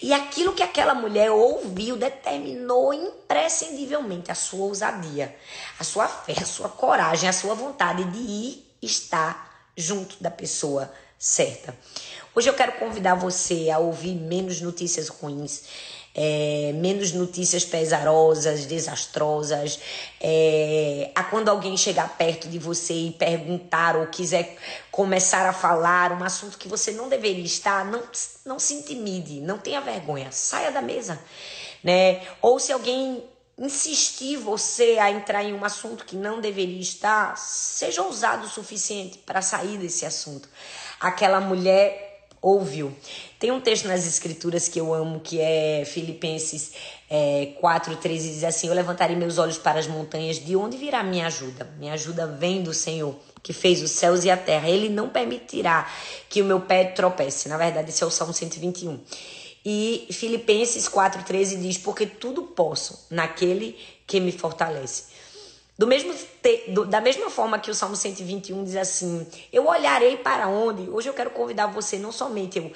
E 0.00 0.14
aquilo 0.14 0.54
que 0.54 0.62
aquela 0.62 0.94
mulher 0.94 1.30
ouviu 1.30 1.96
determinou 1.96 2.94
imprescindivelmente 2.94 4.30
a 4.30 4.34
sua 4.34 4.64
ousadia, 4.64 5.36
a 5.78 5.84
sua 5.84 6.08
fé, 6.08 6.34
a 6.40 6.46
sua 6.46 6.70
coragem, 6.70 7.28
a 7.28 7.32
sua 7.34 7.54
vontade 7.54 8.04
de 8.04 8.18
ir 8.18 8.76
estar 8.80 9.66
junto 9.76 10.16
da 10.22 10.30
pessoa 10.30 10.90
certa. 11.18 11.76
Hoje 12.34 12.48
eu 12.48 12.54
quero 12.54 12.72
convidar 12.72 13.14
você 13.14 13.70
a 13.70 13.78
ouvir 13.78 14.14
menos 14.14 14.60
notícias 14.60 15.08
ruins 15.08 15.62
é, 16.14 16.72
menos 16.74 17.12
notícias 17.12 17.64
pesarosas, 17.64 18.66
desastrosas, 18.66 19.80
é, 20.20 21.10
a 21.14 21.24
quando 21.24 21.48
alguém 21.48 21.76
chegar 21.76 22.16
perto 22.16 22.48
de 22.48 22.58
você 22.58 22.92
e 22.92 23.10
perguntar 23.12 23.96
ou 23.96 24.06
quiser 24.06 24.56
começar 24.90 25.48
a 25.48 25.52
falar 25.52 26.12
um 26.12 26.22
assunto 26.22 26.58
que 26.58 26.68
você 26.68 26.92
não 26.92 27.08
deveria 27.08 27.44
estar, 27.44 27.84
não, 27.84 28.02
não 28.44 28.58
se 28.58 28.74
intimide, 28.74 29.40
não 29.40 29.58
tenha 29.58 29.80
vergonha, 29.80 30.30
saia 30.30 30.70
da 30.70 30.82
mesa, 30.82 31.18
né? 31.82 32.20
Ou 32.42 32.58
se 32.58 32.72
alguém 32.72 33.24
insistir 33.56 34.36
você 34.36 34.98
a 34.98 35.10
entrar 35.10 35.44
em 35.44 35.54
um 35.54 35.64
assunto 35.64 36.04
que 36.04 36.16
não 36.16 36.40
deveria 36.40 36.80
estar, 36.80 37.36
seja 37.36 38.02
ousado 38.02 38.46
o 38.46 38.50
suficiente 38.50 39.18
para 39.18 39.40
sair 39.40 39.78
desse 39.78 40.04
assunto. 40.04 40.48
Aquela 40.98 41.40
mulher 41.40 42.11
ouviu. 42.42 42.92
Tem 43.38 43.52
um 43.52 43.60
texto 43.60 43.86
nas 43.86 44.04
escrituras 44.04 44.68
que 44.68 44.80
eu 44.80 44.92
amo, 44.92 45.20
que 45.20 45.40
é 45.40 45.84
Filipenses 45.86 46.72
é, 47.08 47.54
4, 47.60 47.96
13, 47.96 48.28
diz 48.28 48.44
assim: 48.44 48.66
Eu 48.66 48.74
levantarei 48.74 49.14
meus 49.14 49.38
olhos 49.38 49.56
para 49.56 49.78
as 49.78 49.86
montanhas, 49.86 50.44
de 50.44 50.56
onde 50.56 50.76
virá 50.76 51.02
minha 51.04 51.28
ajuda? 51.28 51.72
Minha 51.78 51.92
ajuda 51.92 52.26
vem 52.26 52.62
do 52.62 52.74
Senhor, 52.74 53.14
que 53.42 53.52
fez 53.52 53.80
os 53.80 53.92
céus 53.92 54.24
e 54.24 54.30
a 54.30 54.36
terra. 54.36 54.68
Ele 54.68 54.88
não 54.88 55.08
permitirá 55.08 55.88
que 56.28 56.42
o 56.42 56.44
meu 56.44 56.60
pé 56.60 56.84
tropece. 56.84 57.48
Na 57.48 57.56
verdade, 57.56 57.90
esse 57.90 58.02
é 58.02 58.06
o 58.06 58.10
Salmo 58.10 58.34
121. 58.34 58.98
E 59.64 60.08
Filipenses 60.10 60.88
4,13 60.88 61.60
diz: 61.60 61.78
Porque 61.78 62.04
tudo 62.04 62.42
posso 62.42 63.06
naquele 63.08 63.78
que 64.06 64.18
me 64.18 64.32
fortalece. 64.32 65.11
Do 65.78 65.86
mesmo 65.86 66.14
te, 66.14 66.70
do, 66.70 66.84
da 66.84 67.00
mesma 67.00 67.30
forma 67.30 67.58
que 67.58 67.70
o 67.70 67.74
Salmo 67.74 67.96
121 67.96 68.64
diz 68.64 68.76
assim: 68.76 69.26
Eu 69.52 69.66
olharei 69.66 70.16
para 70.16 70.48
onde? 70.48 70.88
Hoje 70.90 71.08
eu 71.08 71.14
quero 71.14 71.30
convidar 71.30 71.66
você, 71.66 71.98
não 71.98 72.12
somente 72.12 72.58
eu, 72.58 72.72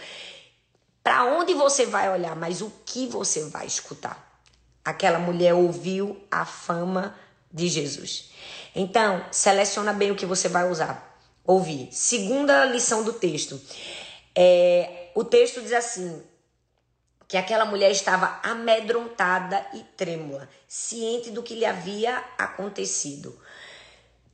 para 1.03 1.25
onde 1.25 1.55
você 1.55 1.87
vai 1.87 2.11
olhar, 2.11 2.35
mas 2.35 2.63
o 2.63 2.73
que 2.85 3.07
você 3.07 3.45
vai 3.45 3.67
escutar. 3.67 4.41
Aquela 4.85 5.19
mulher 5.19 5.55
ouviu 5.55 6.17
a 6.31 6.45
fama 6.45 7.17
de 7.53 7.69
Jesus. 7.69 8.31
Então, 8.75 9.25
seleciona 9.31 9.93
bem 9.93 10.11
o 10.11 10.17
que 10.17 10.27
você 10.27 10.49
vai 10.49 10.69
usar. 10.71 11.19
Ouvir. 11.45 11.89
Segunda 11.93 12.65
lição 12.65 13.05
do 13.05 13.13
texto. 13.13 13.61
É, 14.35 15.11
o 15.15 15.23
texto 15.23 15.61
diz 15.61 15.73
assim: 15.73 16.23
que 17.29 17.37
aquela 17.37 17.65
mulher 17.65 17.91
estava 17.91 18.41
amedrontada 18.43 19.67
e 19.75 19.81
trêmula, 19.97 20.49
ciente 20.69 21.31
do 21.31 21.43
que 21.43 21.55
lhe 21.55 21.65
havia 21.65 22.23
acontecido. 22.39 23.37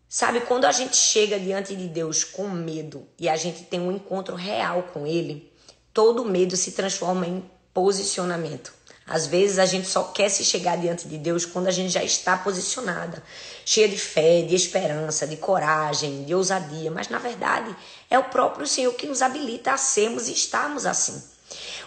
Sabe, 0.08 0.42
quando 0.42 0.66
a 0.66 0.72
gente 0.72 0.94
chega 0.94 1.40
diante 1.40 1.74
de 1.74 1.88
Deus 1.88 2.22
com 2.22 2.46
medo 2.48 3.08
e 3.18 3.30
a 3.30 3.36
gente 3.36 3.64
tem 3.64 3.80
um 3.80 3.92
encontro 3.92 4.34
real 4.34 4.82
com 4.92 5.06
Ele, 5.06 5.50
todo 5.92 6.24
medo 6.24 6.54
se 6.54 6.72
transforma 6.72 7.26
em 7.26 7.42
posicionamento. 7.72 8.74
Às 9.06 9.26
vezes 9.26 9.58
a 9.58 9.66
gente 9.66 9.88
só 9.88 10.04
quer 10.04 10.28
se 10.28 10.44
chegar 10.44 10.76
diante 10.76 11.08
de 11.08 11.18
Deus 11.18 11.44
quando 11.44 11.66
a 11.66 11.70
gente 11.70 11.90
já 11.90 12.04
está 12.04 12.36
posicionada, 12.36 13.22
cheia 13.64 13.88
de 13.88 13.98
fé, 13.98 14.42
de 14.42 14.54
esperança, 14.54 15.26
de 15.26 15.36
coragem, 15.36 16.24
de 16.24 16.34
ousadia, 16.34 16.90
mas 16.90 17.08
na 17.08 17.18
verdade 17.18 17.74
é 18.08 18.18
o 18.18 18.24
próprio 18.24 18.66
Senhor 18.66 18.92
que 18.94 19.06
nos 19.06 19.22
habilita 19.22 19.72
a 19.72 19.76
sermos 19.78 20.28
e 20.28 20.32
estarmos 20.32 20.86
assim. 20.86 21.31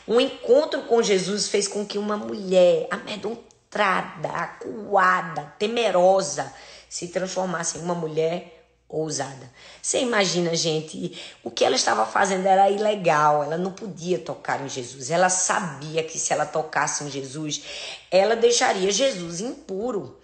Um 0.08 0.20
encontro 0.20 0.84
com 0.84 1.02
Jesus 1.02 1.48
fez 1.48 1.68
com 1.68 1.86
que 1.86 1.98
uma 1.98 2.16
mulher 2.16 2.88
amedrontada, 2.92 4.30
acuada, 4.30 5.54
temerosa, 5.58 6.54
se 6.88 7.08
transformasse 7.08 7.78
em 7.78 7.82
uma 7.82 7.96
mulher 7.96 8.56
ousada. 8.88 9.52
Você 9.82 10.00
imagina, 10.00 10.56
gente, 10.56 11.20
o 11.44 11.50
que 11.50 11.66
ela 11.66 11.76
estava 11.76 12.06
fazendo 12.06 12.46
era 12.46 12.70
ilegal, 12.70 13.44
ela 13.44 13.58
não 13.58 13.72
podia 13.72 14.20
tocar 14.20 14.64
em 14.64 14.70
Jesus. 14.70 15.10
Ela 15.10 15.30
sabia 15.30 16.04
que 16.04 16.20
se 16.20 16.32
ela 16.32 16.46
tocasse 16.46 17.04
em 17.04 17.10
Jesus, 17.10 17.64
ela 18.12 18.36
deixaria 18.36 18.92
Jesus 18.92 19.42
impuro. 19.42 20.20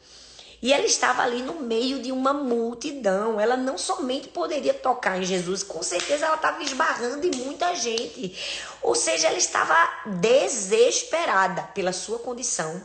E 0.61 0.71
ela 0.71 0.85
estava 0.85 1.23
ali 1.23 1.41
no 1.41 1.61
meio 1.61 2.01
de 2.01 2.11
uma 2.11 2.33
multidão. 2.33 3.39
Ela 3.39 3.57
não 3.57 3.77
somente 3.77 4.27
poderia 4.27 4.73
tocar 4.73 5.19
em 5.19 5.23
Jesus, 5.23 5.63
com 5.63 5.81
certeza 5.81 6.25
ela 6.25 6.35
estava 6.35 6.61
esbarrando 6.61 7.25
em 7.25 7.31
muita 7.35 7.73
gente. 7.75 8.35
Ou 8.81 8.93
seja, 8.93 9.27
ela 9.27 9.37
estava 9.37 9.75
desesperada 10.05 11.63
pela 11.73 11.91
sua 11.91 12.19
condição 12.19 12.81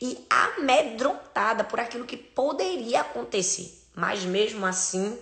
e 0.00 0.24
amedrontada 0.30 1.64
por 1.64 1.80
aquilo 1.80 2.04
que 2.04 2.16
poderia 2.16 3.00
acontecer. 3.00 3.76
Mas 3.94 4.24
mesmo 4.24 4.64
assim, 4.64 5.18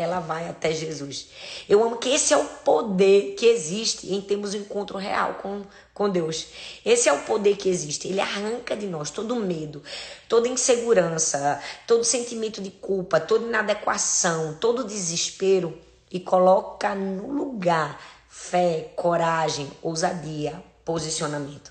ela 0.00 0.20
vai 0.20 0.48
até 0.48 0.72
Jesus. 0.72 1.28
Eu 1.68 1.82
amo 1.84 1.96
que 1.96 2.08
esse 2.08 2.32
é 2.32 2.36
o 2.36 2.44
poder 2.44 3.34
que 3.34 3.46
existe 3.46 4.12
em 4.12 4.20
termos 4.20 4.52
de 4.52 4.58
encontro 4.58 4.98
real 4.98 5.34
com, 5.42 5.62
com 5.92 6.08
Deus. 6.08 6.46
Esse 6.84 7.08
é 7.08 7.12
o 7.12 7.20
poder 7.20 7.56
que 7.56 7.68
existe. 7.68 8.08
Ele 8.08 8.20
arranca 8.20 8.76
de 8.76 8.86
nós 8.86 9.10
todo 9.10 9.36
medo, 9.36 9.82
toda 10.28 10.48
insegurança, 10.48 11.60
todo 11.86 12.04
sentimento 12.04 12.60
de 12.60 12.70
culpa, 12.70 13.20
toda 13.20 13.46
inadequação, 13.46 14.56
todo 14.60 14.84
desespero 14.84 15.78
e 16.10 16.18
coloca 16.18 16.94
no 16.94 17.30
lugar 17.30 18.00
fé, 18.28 18.90
coragem, 18.96 19.70
ousadia, 19.82 20.62
posicionamento. 20.84 21.70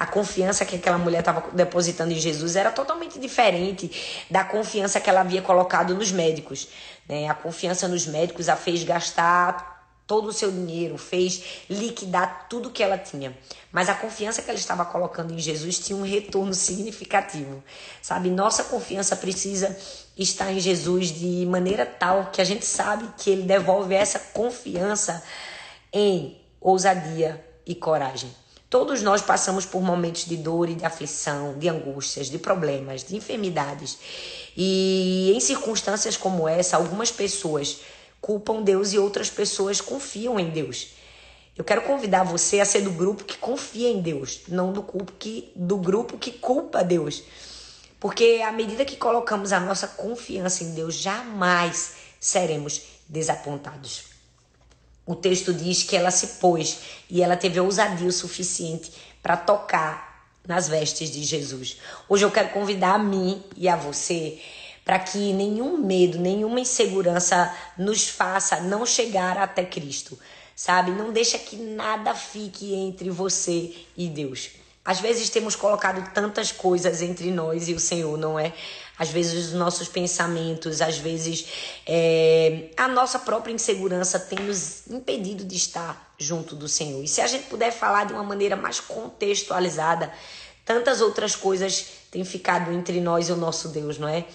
A 0.00 0.06
confiança 0.06 0.64
que 0.64 0.76
aquela 0.76 0.96
mulher 0.96 1.18
estava 1.18 1.44
depositando 1.52 2.10
em 2.10 2.18
Jesus 2.18 2.56
era 2.56 2.70
totalmente 2.70 3.18
diferente 3.18 4.24
da 4.30 4.42
confiança 4.42 4.98
que 4.98 5.10
ela 5.10 5.20
havia 5.20 5.42
colocado 5.42 5.94
nos 5.94 6.10
médicos. 6.10 6.68
Né? 7.10 7.28
A 7.28 7.34
confiança 7.34 7.88
nos 7.88 8.06
médicos 8.06 8.48
a 8.48 8.54
fez 8.54 8.84
gastar 8.84 9.80
todo 10.06 10.28
o 10.28 10.32
seu 10.32 10.50
dinheiro, 10.50 10.96
fez 10.96 11.42
liquidar 11.68 12.46
tudo 12.48 12.70
que 12.70 12.84
ela 12.84 12.96
tinha. 12.96 13.36
Mas 13.72 13.88
a 13.88 13.94
confiança 13.94 14.42
que 14.42 14.48
ela 14.48 14.58
estava 14.58 14.84
colocando 14.84 15.32
em 15.32 15.38
Jesus 15.38 15.80
tinha 15.80 15.98
um 15.98 16.02
retorno 16.02 16.54
significativo. 16.54 17.62
Sabe, 18.00 18.30
nossa 18.30 18.62
confiança 18.64 19.16
precisa 19.16 19.76
estar 20.16 20.52
em 20.52 20.60
Jesus 20.60 21.08
de 21.08 21.44
maneira 21.46 21.84
tal 21.84 22.30
que 22.32 22.40
a 22.40 22.44
gente 22.44 22.64
sabe 22.64 23.08
que 23.18 23.28
ele 23.28 23.42
devolve 23.42 23.92
essa 23.92 24.20
confiança 24.20 25.20
em 25.92 26.40
ousadia 26.60 27.44
e 27.66 27.74
coragem. 27.74 28.30
Todos 28.70 29.02
nós 29.02 29.20
passamos 29.20 29.66
por 29.66 29.82
momentos 29.82 30.24
de 30.24 30.36
dor 30.36 30.68
e 30.68 30.76
de 30.76 30.86
aflição, 30.86 31.58
de 31.58 31.68
angústias, 31.68 32.30
de 32.30 32.38
problemas, 32.38 33.02
de 33.02 33.16
enfermidades. 33.16 33.98
E 34.56 35.32
em 35.34 35.40
circunstâncias 35.40 36.16
como 36.16 36.48
essa, 36.48 36.76
algumas 36.76 37.10
pessoas 37.10 37.80
culpam 38.20 38.62
Deus 38.62 38.92
e 38.92 38.98
outras 38.98 39.28
pessoas 39.28 39.80
confiam 39.80 40.38
em 40.38 40.50
Deus. 40.50 40.90
Eu 41.58 41.64
quero 41.64 41.82
convidar 41.82 42.22
você 42.22 42.60
a 42.60 42.64
ser 42.64 42.82
do 42.82 42.92
grupo 42.92 43.24
que 43.24 43.36
confia 43.38 43.88
em 43.88 44.00
Deus, 44.00 44.42
não 44.46 44.72
do 44.72 44.82
grupo 44.82 45.12
que, 45.18 45.50
do 45.56 45.76
grupo 45.76 46.16
que 46.16 46.30
culpa 46.30 46.84
Deus. 46.84 47.24
Porque 47.98 48.40
à 48.46 48.52
medida 48.52 48.84
que 48.84 48.96
colocamos 48.96 49.52
a 49.52 49.58
nossa 49.58 49.88
confiança 49.88 50.62
em 50.62 50.74
Deus, 50.74 50.94
jamais 50.94 51.94
seremos 52.20 52.82
desapontados. 53.08 54.09
O 55.10 55.16
texto 55.16 55.52
diz 55.52 55.82
que 55.82 55.96
ela 55.96 56.12
se 56.12 56.38
pôs 56.38 56.78
e 57.10 57.20
ela 57.20 57.36
teve 57.36 57.58
ousadia 57.58 58.06
o 58.06 58.12
suficiente 58.12 58.92
para 59.20 59.36
tocar 59.36 60.24
nas 60.46 60.68
vestes 60.68 61.10
de 61.10 61.24
Jesus. 61.24 61.78
Hoje 62.08 62.24
eu 62.24 62.30
quero 62.30 62.50
convidar 62.50 62.94
a 62.94 62.98
mim 62.98 63.42
e 63.56 63.68
a 63.68 63.74
você 63.74 64.38
para 64.84 65.00
que 65.00 65.32
nenhum 65.32 65.78
medo, 65.78 66.16
nenhuma 66.16 66.60
insegurança 66.60 67.52
nos 67.76 68.08
faça 68.08 68.60
não 68.60 68.86
chegar 68.86 69.36
até 69.36 69.64
Cristo, 69.64 70.16
sabe? 70.54 70.92
Não 70.92 71.12
deixa 71.12 71.40
que 71.40 71.56
nada 71.56 72.14
fique 72.14 72.72
entre 72.72 73.10
você 73.10 73.74
e 73.96 74.06
Deus. 74.06 74.50
Às 74.84 75.00
vezes 75.00 75.28
temos 75.28 75.56
colocado 75.56 76.08
tantas 76.14 76.52
coisas 76.52 77.02
entre 77.02 77.32
nós 77.32 77.68
e 77.68 77.74
o 77.74 77.80
Senhor, 77.80 78.16
não 78.16 78.38
é? 78.38 78.52
Às 79.00 79.08
vezes 79.08 79.46
os 79.46 79.52
nossos 79.54 79.88
pensamentos, 79.88 80.82
às 80.82 80.98
vezes 80.98 81.46
é, 81.86 82.68
a 82.76 82.86
nossa 82.86 83.18
própria 83.18 83.50
insegurança 83.50 84.20
tem 84.20 84.38
nos 84.40 84.86
impedido 84.90 85.42
de 85.42 85.56
estar 85.56 86.14
junto 86.18 86.54
do 86.54 86.68
Senhor. 86.68 87.02
E 87.02 87.08
se 87.08 87.22
a 87.22 87.26
gente 87.26 87.46
puder 87.46 87.72
falar 87.72 88.04
de 88.04 88.12
uma 88.12 88.22
maneira 88.22 88.56
mais 88.56 88.78
contextualizada, 88.78 90.12
tantas 90.66 91.00
outras 91.00 91.34
coisas 91.34 91.86
têm 92.10 92.22
ficado 92.26 92.70
entre 92.74 93.00
nós 93.00 93.30
e 93.30 93.32
o 93.32 93.36
nosso 93.36 93.68
Deus, 93.68 93.96
não 93.96 94.06
é? 94.06 94.26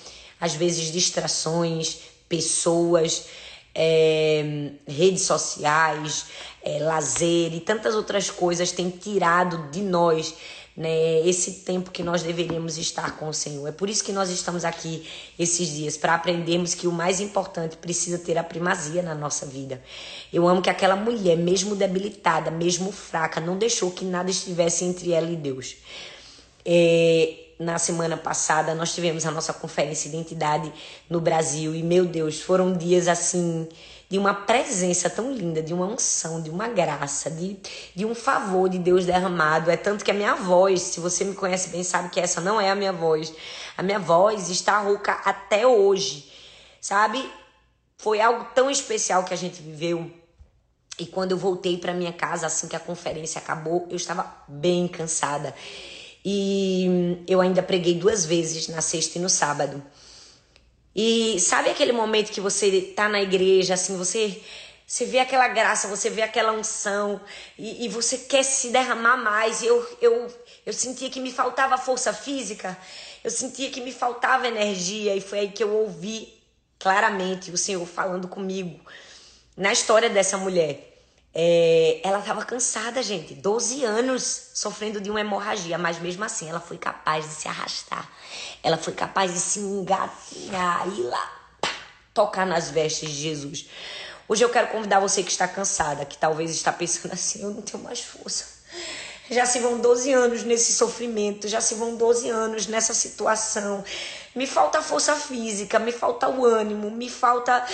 Às 0.41 0.55
vezes 0.55 0.91
distrações, 0.91 1.99
pessoas, 2.27 3.27
é, 3.75 4.71
redes 4.87 5.21
sociais, 5.25 6.25
é, 6.63 6.79
lazer 6.79 7.53
e 7.53 7.59
tantas 7.59 7.93
outras 7.93 8.31
coisas 8.31 8.71
têm 8.71 8.89
tirado 8.89 9.69
de 9.69 9.83
nós 9.83 10.33
né, 10.75 11.25
esse 11.25 11.51
tempo 11.61 11.89
que 11.89 12.03
nós 12.03 12.21
deveríamos 12.21 12.77
estar 12.77 13.17
com 13.17 13.29
o 13.29 13.33
Senhor. 13.33 13.67
É 13.67 13.71
por 13.71 13.89
isso 13.89 14.03
que 14.03 14.11
nós 14.11 14.29
estamos 14.29 14.65
aqui 14.65 15.07
esses 15.39 15.69
dias, 15.69 15.95
para 15.95 16.15
aprendermos 16.15 16.75
que 16.75 16.87
o 16.87 16.91
mais 16.91 17.21
importante 17.21 17.77
precisa 17.77 18.17
ter 18.17 18.37
a 18.37 18.43
primazia 18.43 19.01
na 19.01 19.15
nossa 19.15 19.45
vida. 19.45 19.81
Eu 20.33 20.47
amo 20.47 20.61
que 20.61 20.69
aquela 20.69 20.95
mulher, 20.95 21.37
mesmo 21.37 21.75
debilitada, 21.75 22.51
mesmo 22.51 22.91
fraca, 22.91 23.39
não 23.39 23.57
deixou 23.57 23.91
que 23.91 24.03
nada 24.03 24.29
estivesse 24.29 24.83
entre 24.83 25.13
ela 25.13 25.29
e 25.31 25.35
Deus. 25.35 25.77
É, 26.65 27.45
na 27.59 27.77
semana 27.77 28.17
passada 28.17 28.75
nós 28.75 28.93
tivemos 28.93 29.25
a 29.25 29.31
nossa 29.31 29.53
conferência 29.53 30.09
de 30.09 30.17
identidade 30.17 30.73
no 31.09 31.21
Brasil 31.21 31.73
e 31.75 31.81
meu 31.81 32.05
Deus, 32.05 32.41
foram 32.41 32.73
dias 32.73 33.07
assim 33.07 33.67
de 34.09 34.17
uma 34.17 34.33
presença 34.33 35.09
tão 35.09 35.31
linda, 35.31 35.61
de 35.61 35.73
uma 35.73 35.85
unção, 35.85 36.41
de 36.41 36.49
uma 36.49 36.67
graça, 36.67 37.29
de, 37.29 37.57
de 37.95 38.05
um 38.05 38.13
favor 38.13 38.69
de 38.69 38.77
Deus 38.77 39.05
derramado. 39.05 39.71
É 39.71 39.77
tanto 39.77 40.05
que 40.05 40.11
a 40.11 40.13
minha 40.13 40.35
voz, 40.35 40.81
se 40.81 40.99
você 40.99 41.23
me 41.23 41.33
conhece 41.33 41.69
bem, 41.69 41.83
sabe 41.83 42.09
que 42.09 42.19
essa 42.19 42.39
não 42.39 42.61
é 42.61 42.69
a 42.69 42.75
minha 42.75 42.93
voz. 42.93 43.33
A 43.75 43.81
minha 43.81 43.99
voz 43.99 44.49
está 44.49 44.79
rouca 44.79 45.11
até 45.25 45.65
hoje, 45.65 46.31
sabe? 46.79 47.31
Foi 47.97 48.21
algo 48.21 48.45
tão 48.53 48.69
especial 48.69 49.23
que 49.23 49.33
a 49.33 49.37
gente 49.37 49.61
viveu. 49.61 50.11
E 50.99 51.05
quando 51.05 51.31
eu 51.31 51.37
voltei 51.37 51.77
para 51.77 51.93
minha 51.93 52.13
casa, 52.13 52.47
assim 52.47 52.67
que 52.67 52.75
a 52.75 52.79
conferência 52.79 53.39
acabou, 53.39 53.85
eu 53.89 53.97
estava 53.97 54.33
bem 54.47 54.87
cansada. 54.87 55.53
E 56.23 57.23
eu 57.27 57.41
ainda 57.41 57.61
preguei 57.61 57.95
duas 57.95 58.25
vezes, 58.25 58.67
na 58.67 58.81
sexta 58.81 59.17
e 59.17 59.21
no 59.21 59.29
sábado. 59.29 59.83
E 60.95 61.39
sabe 61.39 61.69
aquele 61.69 61.91
momento 61.91 62.31
que 62.31 62.39
você 62.39 62.93
tá 62.95 63.09
na 63.09 63.21
igreja, 63.21 63.73
assim, 63.73 63.97
você 63.97 64.41
você 64.87 65.03
vê 65.03 65.17
aquela 65.17 65.47
graça, 65.47 65.87
você 65.87 66.11
vê 66.11 66.21
aquela 66.21 66.51
unção 66.51 67.19
e, 67.57 67.85
e 67.85 67.89
você 67.89 68.19
quer 68.19 68.43
se 68.43 68.69
derramar 68.69 69.17
mais. 69.17 69.63
Eu, 69.63 69.97
eu, 69.99 70.31
eu 70.63 70.73
sentia 70.73 71.09
que 71.09 71.19
me 71.19 71.31
faltava 71.31 71.75
força 71.77 72.13
física, 72.13 72.77
eu 73.23 73.31
sentia 73.31 73.71
que 73.71 73.81
me 73.81 73.91
faltava 73.91 74.47
energia 74.47 75.15
e 75.15 75.21
foi 75.21 75.39
aí 75.39 75.51
que 75.51 75.63
eu 75.63 75.73
ouvi 75.73 76.31
claramente 76.77 77.49
o 77.49 77.57
Senhor 77.57 77.85
falando 77.87 78.27
comigo 78.27 78.79
na 79.57 79.73
história 79.73 80.09
dessa 80.09 80.37
mulher. 80.37 80.94
É, 81.37 81.99
ela 82.01 82.19
estava 82.19 82.45
cansada, 82.45 83.03
gente. 83.03 83.33
12 83.33 83.83
anos 83.83 84.51
sofrendo 84.53 85.01
de 85.01 85.11
uma 85.11 85.19
hemorragia, 85.19 85.77
mas 85.77 85.99
mesmo 85.99 86.23
assim 86.23 86.49
ela 86.49 86.61
foi 86.61 86.77
capaz 86.77 87.25
de 87.25 87.33
se 87.33 87.47
arrastar. 87.49 88.09
Ela 88.63 88.77
foi 88.77 88.93
capaz 88.93 89.33
de 89.33 89.39
se 89.39 89.59
engatinhar 89.59 90.87
e 90.87 91.01
lá 91.01 91.31
tocar 92.13 92.47
nas 92.47 92.69
vestes 92.69 93.09
de 93.09 93.15
Jesus. 93.15 93.67
Hoje 94.29 94.45
eu 94.45 94.49
quero 94.49 94.69
convidar 94.69 95.01
você 95.01 95.21
que 95.21 95.29
está 95.29 95.45
cansada, 95.45 96.05
que 96.05 96.17
talvez 96.17 96.49
está 96.51 96.71
pensando 96.71 97.11
assim, 97.11 97.43
eu 97.43 97.51
não 97.51 97.61
tenho 97.61 97.83
mais 97.83 97.99
força. 97.99 98.55
Já 99.29 99.45
se 99.45 99.59
vão 99.59 99.79
12 99.79 100.13
anos 100.13 100.43
nesse 100.43 100.71
sofrimento, 100.71 101.47
já 101.49 101.59
se 101.59 101.75
vão 101.75 101.95
12 101.95 102.29
anos 102.29 102.67
nessa 102.67 102.93
situação. 102.93 103.83
Me 104.33 104.47
falta 104.47 104.81
força 104.81 105.15
física, 105.15 105.79
me 105.79 105.91
falta 105.91 106.29
o 106.29 106.45
ânimo, 106.45 106.89
me 106.89 107.09
falta 107.09 107.65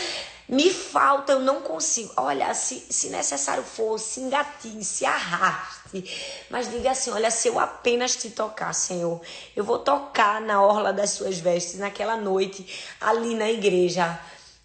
me 0.52 0.70
falta, 0.70 1.32
eu 1.32 1.40
não 1.40 1.62
consigo. 1.62 2.12
Olha, 2.18 2.54
se, 2.54 2.86
se 2.90 3.08
necessário 3.08 3.64
for, 3.64 3.98
se 3.98 4.20
engatinhe, 4.20 4.84
se 4.84 5.06
arraste. 5.06 6.04
Mas 6.50 6.70
diga 6.70 6.92
assim: 6.92 7.10
olha, 7.12 7.32
se 7.32 7.48
eu 7.48 7.58
apenas 7.58 8.18
te 8.18 8.30
tocar, 8.30 8.74
Senhor, 8.74 9.22
eu 9.56 9.64
vou 9.64 9.80
tocar 9.80 10.42
na 10.42 10.62
orla 10.62 10.92
das 10.92 11.12
suas 11.12 11.40
vestes 11.40 11.80
naquela 11.80 12.18
noite 12.18 12.68
ali 13.00 13.34
na 13.34 13.50
igreja 13.50 14.20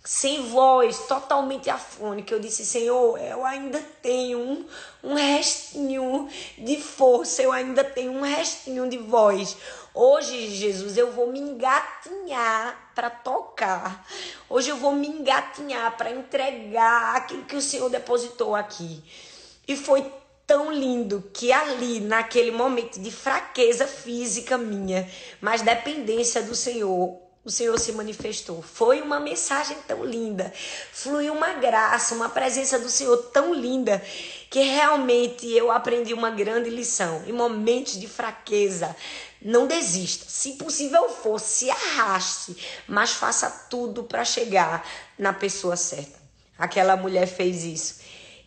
sem 0.04 0.48
voz, 0.50 0.98
totalmente 1.08 1.68
afônica. 1.68 2.32
Eu 2.32 2.38
disse, 2.38 2.64
Senhor, 2.64 3.18
eu 3.18 3.44
ainda 3.44 3.80
tenho 4.00 4.38
um, 4.38 4.66
um 5.02 5.14
restinho 5.14 6.28
de 6.56 6.80
força, 6.80 7.42
eu 7.42 7.50
ainda 7.50 7.82
tenho 7.82 8.12
um 8.12 8.22
restinho 8.22 8.88
de 8.88 8.98
voz. 8.98 9.56
Hoje, 9.92 10.48
Jesus, 10.50 10.96
eu 10.96 11.10
vou 11.10 11.32
me 11.32 11.40
engatinhar 11.40 12.85
para 12.96 13.10
tocar. 13.10 14.08
Hoje 14.48 14.70
eu 14.70 14.76
vou 14.78 14.92
me 14.92 15.06
engatinhar 15.06 15.98
para 15.98 16.10
entregar 16.10 17.14
aquilo 17.14 17.44
que 17.44 17.54
o 17.54 17.60
Senhor 17.60 17.90
depositou 17.90 18.56
aqui. 18.56 19.04
E 19.68 19.76
foi 19.76 20.10
tão 20.46 20.72
lindo 20.72 21.22
que 21.34 21.52
ali, 21.52 22.00
naquele 22.00 22.50
momento 22.50 22.98
de 22.98 23.10
fraqueza 23.10 23.86
física 23.86 24.56
minha, 24.56 25.06
mas 25.42 25.60
dependência 25.60 26.42
do 26.42 26.54
Senhor, 26.54 27.20
o 27.46 27.50
Senhor 27.50 27.78
se 27.78 27.92
manifestou. 27.92 28.60
Foi 28.60 29.00
uma 29.00 29.20
mensagem 29.20 29.76
tão 29.86 30.04
linda, 30.04 30.52
fluiu 30.92 31.32
uma 31.32 31.52
graça, 31.52 32.12
uma 32.12 32.28
presença 32.28 32.76
do 32.76 32.90
Senhor 32.90 33.16
tão 33.32 33.54
linda, 33.54 34.02
que 34.50 34.60
realmente 34.60 35.46
eu 35.52 35.70
aprendi 35.70 36.12
uma 36.12 36.28
grande 36.28 36.68
lição. 36.68 37.22
Em 37.24 37.32
momentos 37.32 38.00
de 38.00 38.08
fraqueza, 38.08 38.94
não 39.40 39.68
desista. 39.68 40.24
Se 40.28 40.54
possível 40.54 41.08
for, 41.08 41.38
se 41.38 41.70
arraste, 41.70 42.56
mas 42.88 43.12
faça 43.12 43.48
tudo 43.70 44.02
para 44.02 44.24
chegar 44.24 44.84
na 45.16 45.32
pessoa 45.32 45.76
certa. 45.76 46.18
Aquela 46.58 46.96
mulher 46.96 47.28
fez 47.28 47.62
isso. 47.62 48.00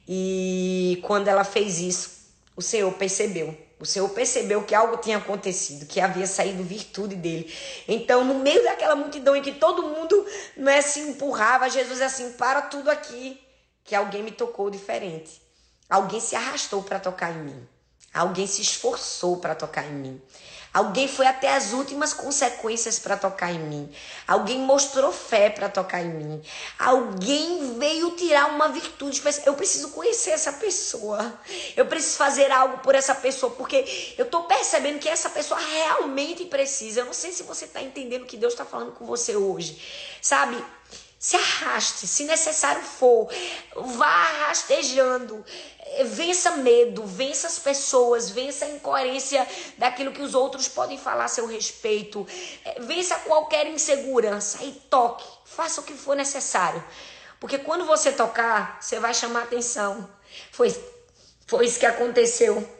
E 0.05 0.99
quando 1.03 1.29
ela 1.29 1.45
fez 1.45 1.79
isso, 1.79 2.11
o 2.53 2.61
Senhor 2.61 2.91
percebeu 2.95 3.68
o 3.79 3.85
Senhor 3.85 4.09
percebeu 4.09 4.63
que 4.63 4.75
algo 4.75 4.97
tinha 4.97 5.17
acontecido, 5.17 5.85
que 5.85 6.01
havia 6.01 6.27
saído 6.27 6.63
virtude 6.63 7.15
dele. 7.15 7.53
Então, 7.87 8.25
no 8.25 8.35
meio 8.35 8.61
daquela 8.63 8.95
multidão 8.95 9.35
em 9.35 9.41
que 9.41 9.53
todo 9.53 9.83
mundo 9.83 10.25
não 10.57 10.71
é, 10.71 10.81
se 10.81 10.99
empurrava, 10.99 11.69
Jesus 11.69 12.01
assim: 12.01 12.33
para 12.33 12.63
tudo 12.63 12.91
aqui, 12.91 13.39
que 13.83 13.95
alguém 13.95 14.21
me 14.21 14.31
tocou 14.31 14.69
diferente. 14.69 15.41
Alguém 15.89 16.19
se 16.19 16.35
arrastou 16.35 16.83
para 16.83 16.99
tocar 16.99 17.31
em 17.31 17.43
mim. 17.43 17.67
Alguém 18.13 18.45
se 18.47 18.61
esforçou 18.61 19.37
para 19.37 19.55
tocar 19.55 19.85
em 19.85 19.93
mim. 19.93 20.21
Alguém 20.79 21.09
foi 21.09 21.27
até 21.27 21.53
as 21.53 21.73
últimas 21.73 22.13
consequências 22.13 22.97
para 22.97 23.17
tocar 23.17 23.51
em 23.51 23.59
mim. 23.59 23.91
Alguém 24.25 24.59
mostrou 24.59 25.11
fé 25.11 25.49
para 25.49 25.67
tocar 25.67 26.01
em 26.01 26.09
mim. 26.09 26.41
Alguém 26.79 27.77
veio 27.77 28.11
tirar 28.11 28.45
uma 28.45 28.69
virtude. 28.69 29.21
Eu 29.45 29.55
preciso 29.55 29.89
conhecer 29.89 30.29
essa 30.29 30.53
pessoa. 30.53 31.37
Eu 31.75 31.85
preciso 31.85 32.15
fazer 32.15 32.49
algo 32.49 32.77
por 32.77 32.95
essa 32.95 33.13
pessoa, 33.13 33.51
porque 33.51 34.15
eu 34.17 34.23
estou 34.23 34.43
percebendo 34.43 34.99
que 34.99 35.09
essa 35.09 35.29
pessoa 35.29 35.59
realmente 35.59 36.45
precisa. 36.45 37.01
Eu 37.01 37.07
não 37.07 37.13
sei 37.13 37.33
se 37.33 37.43
você 37.43 37.65
está 37.65 37.81
entendendo 37.81 38.23
o 38.23 38.25
que 38.25 38.37
Deus 38.37 38.53
está 38.53 38.63
falando 38.63 38.93
com 38.93 39.05
você 39.05 39.35
hoje. 39.35 39.81
Sabe? 40.21 40.63
Se 41.19 41.35
arraste, 41.35 42.07
se 42.07 42.23
necessário 42.23 42.81
for, 42.81 43.27
vá 43.75 44.23
rastejando, 44.47 45.43
vença 46.05 46.51
medo, 46.57 47.05
vença 47.05 47.47
as 47.47 47.59
pessoas, 47.59 48.29
vença 48.29 48.65
a 48.65 48.69
incoerência 48.69 49.47
daquilo 49.77 50.11
que 50.11 50.21
os 50.21 50.33
outros 50.33 50.67
podem 50.67 50.97
falar 50.97 51.25
a 51.25 51.29
seu 51.29 51.45
respeito, 51.45 52.25
é, 52.63 52.79
vença 52.79 53.15
qualquer 53.19 53.67
insegurança 53.67 54.63
e 54.63 54.71
toque, 54.71 55.27
faça 55.45 55.81
o 55.81 55.83
que 55.83 55.93
for 55.93 56.15
necessário. 56.15 56.83
Porque 57.39 57.57
quando 57.57 57.85
você 57.85 58.11
tocar, 58.11 58.77
você 58.81 58.99
vai 58.99 59.13
chamar 59.13 59.43
atenção. 59.43 60.09
Foi, 60.51 60.75
foi 61.47 61.65
isso 61.65 61.79
que 61.79 61.85
aconteceu 61.85 62.78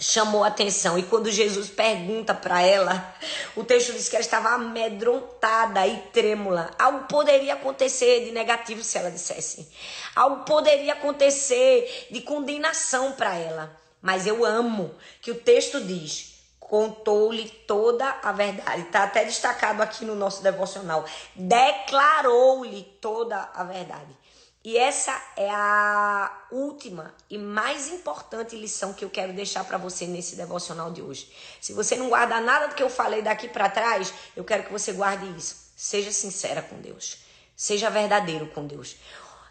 chamou 0.00 0.42
atenção. 0.42 0.98
E 0.98 1.02
quando 1.02 1.30
Jesus 1.30 1.68
pergunta 1.68 2.34
para 2.34 2.62
ela, 2.62 3.14
o 3.54 3.62
texto 3.62 3.92
diz 3.92 4.08
que 4.08 4.16
ela 4.16 4.24
estava 4.24 4.48
amedrontada 4.50 5.86
e 5.86 5.98
trêmula. 6.12 6.70
Algo 6.78 7.06
poderia 7.06 7.54
acontecer 7.54 8.24
de 8.24 8.32
negativo 8.32 8.82
se 8.82 8.98
ela 8.98 9.10
dissesse. 9.10 9.68
Algo 10.16 10.44
poderia 10.44 10.94
acontecer 10.94 12.08
de 12.10 12.22
condenação 12.22 13.12
para 13.12 13.36
ela. 13.36 13.78
Mas 14.00 14.26
eu 14.26 14.44
amo 14.44 14.94
que 15.20 15.30
o 15.30 15.34
texto 15.34 15.80
diz: 15.82 16.34
contou-lhe 16.58 17.48
toda 17.66 18.08
a 18.22 18.32
verdade. 18.32 18.82
Está 18.82 19.02
até 19.02 19.24
destacado 19.24 19.82
aqui 19.82 20.04
no 20.04 20.14
nosso 20.14 20.42
devocional. 20.42 21.04
Declarou-lhe 21.36 22.84
toda 23.00 23.50
a 23.54 23.62
verdade. 23.64 24.19
E 24.62 24.76
essa 24.76 25.18
é 25.38 25.48
a 25.48 26.30
última 26.50 27.14
e 27.30 27.38
mais 27.38 27.88
importante 27.88 28.54
lição 28.54 28.92
que 28.92 29.02
eu 29.02 29.08
quero 29.08 29.32
deixar 29.32 29.64
para 29.64 29.78
você 29.78 30.06
nesse 30.06 30.36
devocional 30.36 30.90
de 30.90 31.00
hoje. 31.00 31.32
Se 31.60 31.72
você 31.72 31.96
não 31.96 32.10
guardar 32.10 32.42
nada 32.42 32.68
do 32.68 32.74
que 32.74 32.82
eu 32.82 32.90
falei 32.90 33.22
daqui 33.22 33.48
para 33.48 33.70
trás, 33.70 34.12
eu 34.36 34.44
quero 34.44 34.64
que 34.64 34.72
você 34.72 34.92
guarde 34.92 35.26
isso. 35.34 35.70
Seja 35.74 36.12
sincera 36.12 36.60
com 36.60 36.78
Deus. 36.78 37.16
Seja 37.56 37.88
verdadeiro 37.88 38.48
com 38.48 38.66
Deus. 38.66 38.96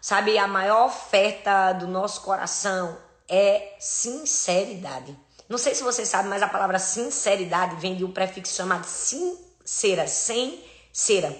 Sabe, 0.00 0.38
a 0.38 0.46
maior 0.46 0.86
oferta 0.86 1.72
do 1.72 1.88
nosso 1.88 2.20
coração 2.20 2.96
é 3.28 3.74
sinceridade. 3.80 5.18
Não 5.48 5.58
sei 5.58 5.74
se 5.74 5.82
você 5.82 6.06
sabe, 6.06 6.28
mas 6.28 6.40
a 6.40 6.48
palavra 6.48 6.78
sinceridade 6.78 7.74
vem 7.80 7.96
de 7.96 8.04
um 8.04 8.12
prefixo 8.12 8.54
chamado 8.54 8.84
sincera, 8.84 10.06
sem 10.06 10.64
cera. 10.92 11.36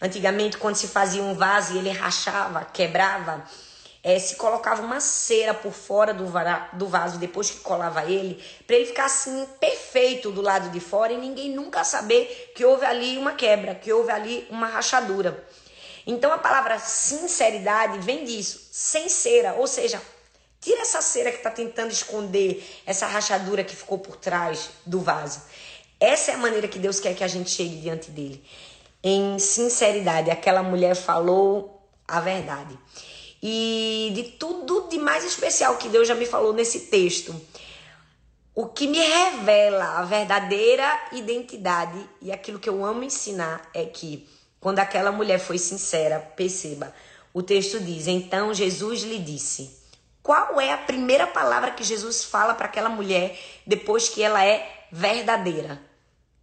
Antigamente, 0.00 0.58
quando 0.58 0.76
se 0.76 0.88
fazia 0.88 1.22
um 1.22 1.34
vaso 1.34 1.74
e 1.74 1.78
ele 1.78 1.90
rachava, 1.90 2.64
quebrava, 2.64 3.44
é, 4.06 4.18
se 4.20 4.36
colocava 4.36 4.82
uma 4.82 5.00
cera 5.00 5.52
por 5.52 5.72
fora 5.72 6.14
do, 6.14 6.24
do 6.74 6.86
vaso 6.86 7.18
depois 7.18 7.50
que 7.50 7.58
colava 7.58 8.04
ele, 8.04 8.40
para 8.66 8.76
ele 8.76 8.86
ficar 8.86 9.06
assim 9.06 9.46
perfeito 9.58 10.30
do 10.30 10.40
lado 10.40 10.70
de 10.70 10.78
fora 10.78 11.12
e 11.12 11.16
ninguém 11.16 11.50
nunca 11.50 11.82
saber 11.82 12.52
que 12.54 12.64
houve 12.64 12.84
ali 12.84 13.18
uma 13.18 13.32
quebra, 13.32 13.74
que 13.74 13.92
houve 13.92 14.12
ali 14.12 14.46
uma 14.48 14.68
rachadura. 14.68 15.44
Então 16.06 16.30
a 16.30 16.38
palavra 16.38 16.78
sinceridade 16.78 17.98
vem 17.98 18.24
disso, 18.24 18.68
sem 18.70 19.08
cera, 19.08 19.54
ou 19.54 19.66
seja, 19.66 20.00
tira 20.60 20.82
essa 20.82 21.02
cera 21.02 21.32
que 21.32 21.38
está 21.38 21.50
tentando 21.50 21.90
esconder 21.90 22.64
essa 22.86 23.06
rachadura 23.06 23.64
que 23.64 23.74
ficou 23.74 23.98
por 23.98 24.14
trás 24.14 24.70
do 24.84 25.00
vaso. 25.00 25.42
Essa 25.98 26.30
é 26.30 26.34
a 26.34 26.38
maneira 26.38 26.68
que 26.68 26.78
Deus 26.78 27.00
quer 27.00 27.16
que 27.16 27.24
a 27.24 27.28
gente 27.28 27.50
chegue 27.50 27.76
diante 27.76 28.10
dele 28.12 28.44
em 29.08 29.38
sinceridade. 29.38 30.32
Aquela 30.32 30.64
mulher 30.64 30.96
falou 30.96 31.80
a 32.08 32.18
verdade. 32.18 32.76
E 33.40 34.10
de 34.12 34.24
tudo 34.32 34.88
de 34.88 34.98
mais 34.98 35.24
especial 35.24 35.76
que 35.76 35.88
Deus 35.88 36.08
já 36.08 36.14
me 36.16 36.26
falou 36.26 36.52
nesse 36.52 36.80
texto, 36.86 37.32
o 38.52 38.66
que 38.66 38.88
me 38.88 38.98
revela 38.98 39.98
a 39.98 40.02
verdadeira 40.02 41.08
identidade 41.12 42.04
e 42.20 42.32
aquilo 42.32 42.58
que 42.58 42.68
eu 42.68 42.84
amo 42.84 43.04
ensinar 43.04 43.70
é 43.72 43.84
que 43.84 44.28
quando 44.58 44.80
aquela 44.80 45.12
mulher 45.12 45.38
foi 45.38 45.58
sincera, 45.58 46.18
perceba, 46.18 46.92
o 47.32 47.44
texto 47.44 47.78
diz: 47.78 48.08
Então 48.08 48.52
Jesus 48.52 49.02
lhe 49.02 49.20
disse. 49.20 49.86
Qual 50.20 50.60
é 50.60 50.72
a 50.72 50.78
primeira 50.78 51.28
palavra 51.28 51.70
que 51.70 51.84
Jesus 51.84 52.24
fala 52.24 52.54
para 52.54 52.66
aquela 52.66 52.88
mulher 52.88 53.38
depois 53.64 54.08
que 54.08 54.20
ela 54.20 54.44
é 54.44 54.88
verdadeira? 54.90 55.80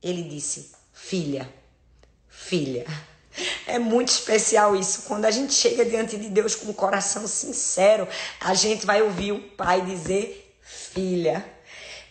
Ele 0.02 0.24
disse: 0.24 0.72
Filha 0.94 1.63
filha. 2.34 2.86
É 3.66 3.80
muito 3.80 4.10
especial 4.10 4.76
isso. 4.76 5.04
Quando 5.04 5.26
a 5.26 5.32
gente 5.32 5.54
chega 5.54 5.86
diante 5.86 6.18
de 6.18 6.30
Deus 6.30 6.56
com 6.56 6.70
o 6.70 6.74
coração 6.74 7.28
sincero, 7.28 8.08
a 8.40 8.54
gente 8.54 8.86
vai 8.86 9.02
ouvir 9.02 9.32
o 9.32 9.40
pai 9.40 9.82
dizer: 9.82 10.56
Filha. 10.62 11.54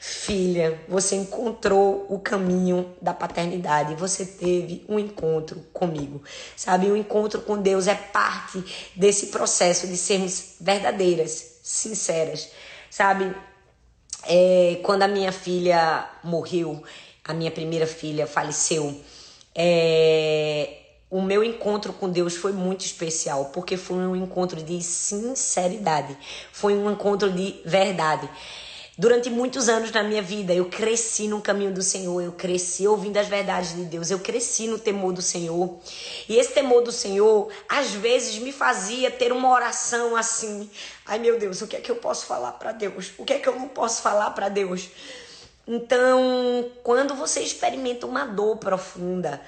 Filha, 0.04 0.80
você 0.88 1.14
encontrou 1.14 2.06
o 2.08 2.18
caminho 2.18 2.92
da 3.00 3.14
paternidade, 3.14 3.94
você 3.94 4.26
teve 4.26 4.84
um 4.88 4.98
encontro 4.98 5.64
comigo. 5.72 6.20
Sabe, 6.56 6.88
o 6.88 6.96
encontro 6.96 7.40
com 7.42 7.56
Deus 7.56 7.86
é 7.86 7.94
parte 7.94 8.64
desse 8.96 9.28
processo 9.28 9.86
de 9.86 9.96
sermos 9.96 10.56
verdadeiras, 10.60 11.60
sinceras. 11.62 12.50
Sabe, 12.90 13.32
é, 14.24 14.80
quando 14.82 15.02
a 15.02 15.08
minha 15.08 15.30
filha 15.30 16.10
morreu, 16.24 16.82
a 17.24 17.32
minha 17.32 17.52
primeira 17.52 17.86
filha 17.86 18.26
faleceu, 18.26 19.00
é, 19.54 20.78
o 21.10 21.20
meu 21.20 21.44
encontro 21.44 21.92
com 21.92 22.08
Deus 22.08 22.36
foi 22.36 22.52
muito 22.52 22.84
especial, 22.84 23.46
porque 23.46 23.76
foi 23.76 23.98
um 23.98 24.16
encontro 24.16 24.62
de 24.62 24.82
sinceridade, 24.82 26.16
foi 26.50 26.74
um 26.74 26.90
encontro 26.90 27.30
de 27.30 27.60
verdade. 27.64 28.28
Durante 28.96 29.30
muitos 29.30 29.70
anos 29.70 29.90
na 29.90 30.02
minha 30.02 30.22
vida, 30.22 30.52
eu 30.52 30.66
cresci 30.66 31.26
no 31.26 31.40
caminho 31.40 31.72
do 31.72 31.82
Senhor, 31.82 32.20
eu 32.22 32.32
cresci 32.32 32.86
ouvindo 32.86 33.16
as 33.16 33.26
verdades 33.26 33.74
de 33.74 33.84
Deus, 33.84 34.10
eu 34.10 34.18
cresci 34.18 34.66
no 34.66 34.78
temor 34.78 35.12
do 35.14 35.22
Senhor. 35.22 35.78
E 36.28 36.36
esse 36.36 36.52
temor 36.52 36.82
do 36.82 36.92
Senhor, 36.92 37.48
às 37.68 37.90
vezes, 37.92 38.36
me 38.38 38.52
fazia 38.52 39.10
ter 39.10 39.32
uma 39.32 39.50
oração 39.50 40.14
assim: 40.14 40.70
ai 41.06 41.18
meu 41.18 41.38
Deus, 41.38 41.62
o 41.62 41.66
que 41.66 41.76
é 41.76 41.80
que 41.80 41.90
eu 41.90 41.96
posso 41.96 42.26
falar 42.26 42.52
para 42.52 42.72
Deus? 42.72 43.12
O 43.16 43.24
que 43.24 43.32
é 43.32 43.38
que 43.38 43.48
eu 43.48 43.58
não 43.58 43.68
posso 43.68 44.02
falar 44.02 44.30
para 44.32 44.50
Deus? 44.50 44.88
Então, 45.66 46.70
quando 46.82 47.14
você 47.14 47.40
experimenta 47.40 48.06
uma 48.06 48.24
dor 48.24 48.56
profunda, 48.56 49.40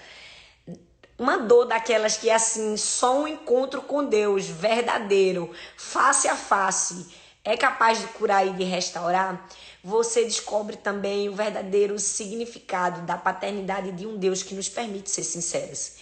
uma 1.18 1.38
dor 1.38 1.66
daquelas 1.66 2.16
que 2.16 2.30
é 2.30 2.34
assim, 2.34 2.76
só 2.76 3.20
um 3.20 3.28
encontro 3.28 3.82
com 3.82 4.04
Deus 4.04 4.46
verdadeiro, 4.46 5.52
face 5.76 6.28
a 6.28 6.36
face, 6.36 7.06
é 7.44 7.56
capaz 7.56 8.00
de 8.00 8.06
curar 8.08 8.46
e 8.46 8.52
de 8.52 8.64
restaurar, 8.64 9.46
você 9.82 10.24
descobre 10.24 10.76
também 10.76 11.28
o 11.28 11.34
verdadeiro 11.34 11.98
significado 11.98 13.02
da 13.02 13.18
paternidade 13.18 13.92
de 13.92 14.06
um 14.06 14.16
Deus 14.16 14.42
que 14.42 14.54
nos 14.54 14.68
permite 14.68 15.10
ser 15.10 15.24
sinceros. 15.24 15.96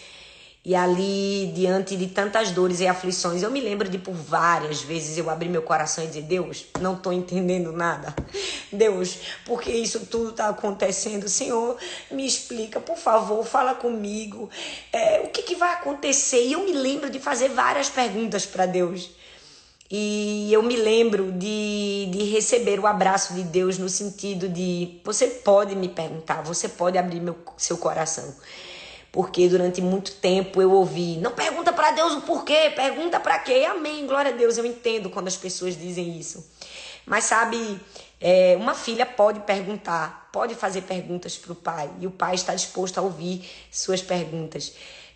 E 0.64 0.76
ali, 0.76 1.50
diante 1.56 1.96
de 1.96 2.06
tantas 2.06 2.52
dores 2.52 2.78
e 2.78 2.86
aflições, 2.86 3.42
eu 3.42 3.50
me 3.50 3.60
lembro 3.60 3.88
de 3.88 3.98
por 3.98 4.14
várias 4.14 4.80
vezes 4.80 5.18
eu 5.18 5.28
abrir 5.28 5.48
meu 5.48 5.62
coração 5.62 6.04
e 6.04 6.06
dizer: 6.06 6.22
Deus, 6.22 6.66
não 6.80 6.94
estou 6.94 7.12
entendendo 7.12 7.72
nada. 7.72 8.14
Deus, 8.72 9.18
porque 9.44 9.72
isso 9.72 10.06
tudo 10.06 10.30
está 10.30 10.48
acontecendo? 10.48 11.28
Senhor, 11.28 11.76
me 12.12 12.24
explica, 12.24 12.78
por 12.78 12.96
favor, 12.96 13.44
fala 13.44 13.74
comigo. 13.74 14.48
É, 14.92 15.22
o 15.22 15.30
que, 15.30 15.42
que 15.42 15.56
vai 15.56 15.72
acontecer? 15.72 16.46
E 16.46 16.52
eu 16.52 16.64
me 16.64 16.72
lembro 16.72 17.10
de 17.10 17.18
fazer 17.18 17.48
várias 17.48 17.90
perguntas 17.90 18.46
para 18.46 18.64
Deus. 18.64 19.10
E 19.90 20.48
eu 20.52 20.62
me 20.62 20.76
lembro 20.76 21.32
de, 21.32 22.08
de 22.12 22.22
receber 22.30 22.78
o 22.78 22.86
abraço 22.86 23.34
de 23.34 23.42
Deus 23.42 23.78
no 23.78 23.88
sentido 23.88 24.48
de: 24.48 25.00
você 25.02 25.26
pode 25.26 25.74
me 25.74 25.88
perguntar, 25.88 26.40
você 26.42 26.68
pode 26.68 26.96
abrir 26.96 27.20
meu, 27.20 27.36
seu 27.56 27.76
coração 27.76 28.32
porque 29.12 29.46
durante 29.46 29.82
muito 29.82 30.12
tempo 30.12 30.62
eu 30.62 30.72
ouvi: 30.72 31.18
não 31.18 31.32
pergunta 31.32 31.70
para 31.70 31.90
Deus 31.90 32.14
o 32.14 32.22
porquê, 32.22 32.72
pergunta 32.74 33.20
para 33.20 33.38
quê. 33.38 33.66
Amém, 33.70 34.06
glória 34.06 34.32
a 34.32 34.34
Deus. 34.34 34.56
Eu 34.56 34.64
entendo 34.64 35.10
quando 35.10 35.28
as 35.28 35.36
pessoas 35.36 35.78
dizem 35.78 36.18
isso. 36.18 36.50
Mas 37.04 37.24
sabe, 37.24 37.78
é, 38.18 38.56
uma 38.58 38.74
filha 38.74 39.04
pode 39.04 39.40
perguntar, 39.40 40.30
pode 40.32 40.54
fazer 40.54 40.82
perguntas 40.82 41.36
para 41.36 41.52
o 41.52 41.56
pai, 41.56 41.90
e 42.00 42.06
o 42.06 42.10
pai 42.10 42.34
está 42.34 42.54
disposto 42.54 42.98
a 42.98 43.02
ouvir 43.02 43.46
suas 43.70 44.00
perguntas. 44.00 44.72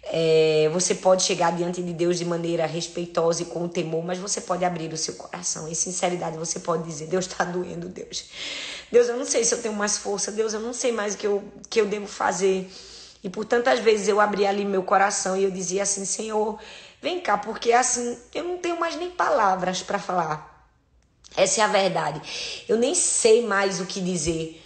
É, 0.08 0.68
você 0.72 0.94
pode 0.94 1.24
chegar 1.24 1.56
diante 1.56 1.82
de 1.82 1.92
Deus 1.92 2.18
de 2.18 2.24
maneira 2.24 2.64
respeitosa 2.66 3.42
e 3.42 3.46
com 3.46 3.66
temor, 3.66 4.04
mas 4.04 4.18
você 4.18 4.40
pode 4.40 4.64
abrir 4.64 4.92
o 4.92 4.96
seu 4.96 5.14
coração. 5.14 5.66
Em 5.68 5.74
sinceridade, 5.74 6.36
você 6.36 6.60
pode 6.60 6.84
dizer: 6.84 7.06
Deus 7.06 7.26
está 7.26 7.44
doendo, 7.44 7.88
Deus. 7.88 8.26
Deus, 8.92 9.08
eu 9.08 9.16
não 9.16 9.24
sei 9.24 9.42
se 9.42 9.54
eu 9.54 9.62
tenho 9.62 9.74
mais 9.74 9.98
força. 9.98 10.30
Deus, 10.30 10.52
eu 10.52 10.60
não 10.60 10.72
sei 10.72 10.92
mais 10.92 11.14
o 11.14 11.18
que 11.18 11.26
eu, 11.26 11.42
que 11.68 11.80
eu 11.80 11.86
devo 11.86 12.06
fazer. 12.06 12.70
E 13.26 13.28
por 13.28 13.44
tantas 13.44 13.80
vezes 13.80 14.06
eu 14.06 14.20
abria 14.20 14.48
ali 14.48 14.64
meu 14.64 14.84
coração 14.84 15.36
e 15.36 15.42
eu 15.42 15.50
dizia 15.50 15.82
assim: 15.82 16.04
Senhor, 16.04 16.60
vem 17.02 17.20
cá, 17.20 17.36
porque 17.36 17.72
assim 17.72 18.16
eu 18.32 18.44
não 18.44 18.56
tenho 18.56 18.78
mais 18.78 18.94
nem 18.94 19.10
palavras 19.10 19.82
para 19.82 19.98
falar. 19.98 20.64
Essa 21.36 21.60
é 21.60 21.64
a 21.64 21.66
verdade. 21.66 22.22
Eu 22.68 22.76
nem 22.76 22.94
sei 22.94 23.44
mais 23.44 23.80
o 23.80 23.84
que 23.84 24.00
dizer. 24.00 24.64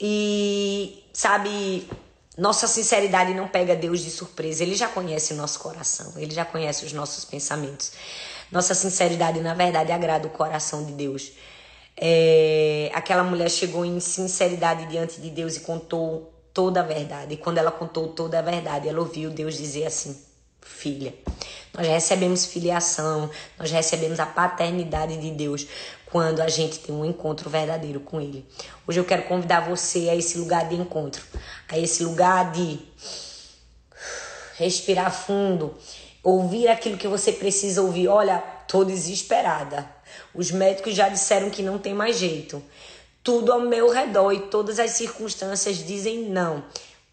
E, 0.00 1.04
sabe, 1.12 1.88
nossa 2.36 2.66
sinceridade 2.66 3.34
não 3.34 3.46
pega 3.46 3.76
Deus 3.76 4.00
de 4.00 4.10
surpresa. 4.10 4.64
Ele 4.64 4.74
já 4.74 4.88
conhece 4.88 5.32
o 5.32 5.36
nosso 5.36 5.60
coração, 5.60 6.12
ele 6.16 6.34
já 6.34 6.44
conhece 6.44 6.84
os 6.84 6.92
nossos 6.92 7.24
pensamentos. 7.24 7.92
Nossa 8.50 8.74
sinceridade, 8.74 9.38
na 9.38 9.54
verdade, 9.54 9.92
agrada 9.92 10.26
o 10.26 10.30
coração 10.30 10.84
de 10.84 10.90
Deus. 10.90 11.30
É, 11.96 12.90
aquela 12.94 13.22
mulher 13.22 13.48
chegou 13.48 13.84
em 13.84 14.00
sinceridade 14.00 14.86
diante 14.86 15.20
de 15.20 15.30
Deus 15.30 15.56
e 15.56 15.60
contou 15.60 16.31
toda 16.52 16.80
a 16.80 16.82
verdade. 16.82 17.34
E 17.34 17.36
quando 17.36 17.58
ela 17.58 17.70
contou 17.70 18.08
toda 18.08 18.38
a 18.38 18.42
verdade, 18.42 18.88
ela 18.88 19.00
ouviu 19.00 19.30
Deus 19.30 19.56
dizer 19.56 19.86
assim: 19.86 20.16
Filha, 20.60 21.14
nós 21.74 21.86
recebemos 21.86 22.46
filiação, 22.46 23.30
nós 23.58 23.70
recebemos 23.70 24.20
a 24.20 24.26
paternidade 24.26 25.16
de 25.16 25.30
Deus 25.30 25.66
quando 26.06 26.40
a 26.40 26.48
gente 26.48 26.78
tem 26.78 26.94
um 26.94 27.04
encontro 27.04 27.48
verdadeiro 27.48 28.00
com 28.00 28.20
Ele. 28.20 28.46
Hoje 28.86 29.00
eu 29.00 29.04
quero 29.04 29.22
convidar 29.22 29.60
você 29.68 30.10
a 30.10 30.14
esse 30.14 30.38
lugar 30.38 30.68
de 30.68 30.74
encontro, 30.74 31.22
a 31.68 31.78
esse 31.78 32.04
lugar 32.04 32.52
de 32.52 32.78
respirar 34.56 35.10
fundo, 35.10 35.74
ouvir 36.22 36.68
aquilo 36.68 36.98
que 36.98 37.08
você 37.08 37.32
precisa 37.32 37.82
ouvir. 37.82 38.08
Olha, 38.08 38.38
tô 38.68 38.84
desesperada. 38.84 39.88
Os 40.34 40.50
médicos 40.50 40.94
já 40.94 41.08
disseram 41.08 41.50
que 41.50 41.62
não 41.62 41.78
tem 41.78 41.94
mais 41.94 42.18
jeito 42.18 42.62
tudo 43.22 43.52
ao 43.52 43.60
meu 43.60 43.90
redor 43.90 44.32
e 44.32 44.40
todas 44.40 44.78
as 44.78 44.92
circunstâncias 44.92 45.78
dizem 45.78 46.24
não. 46.28 46.64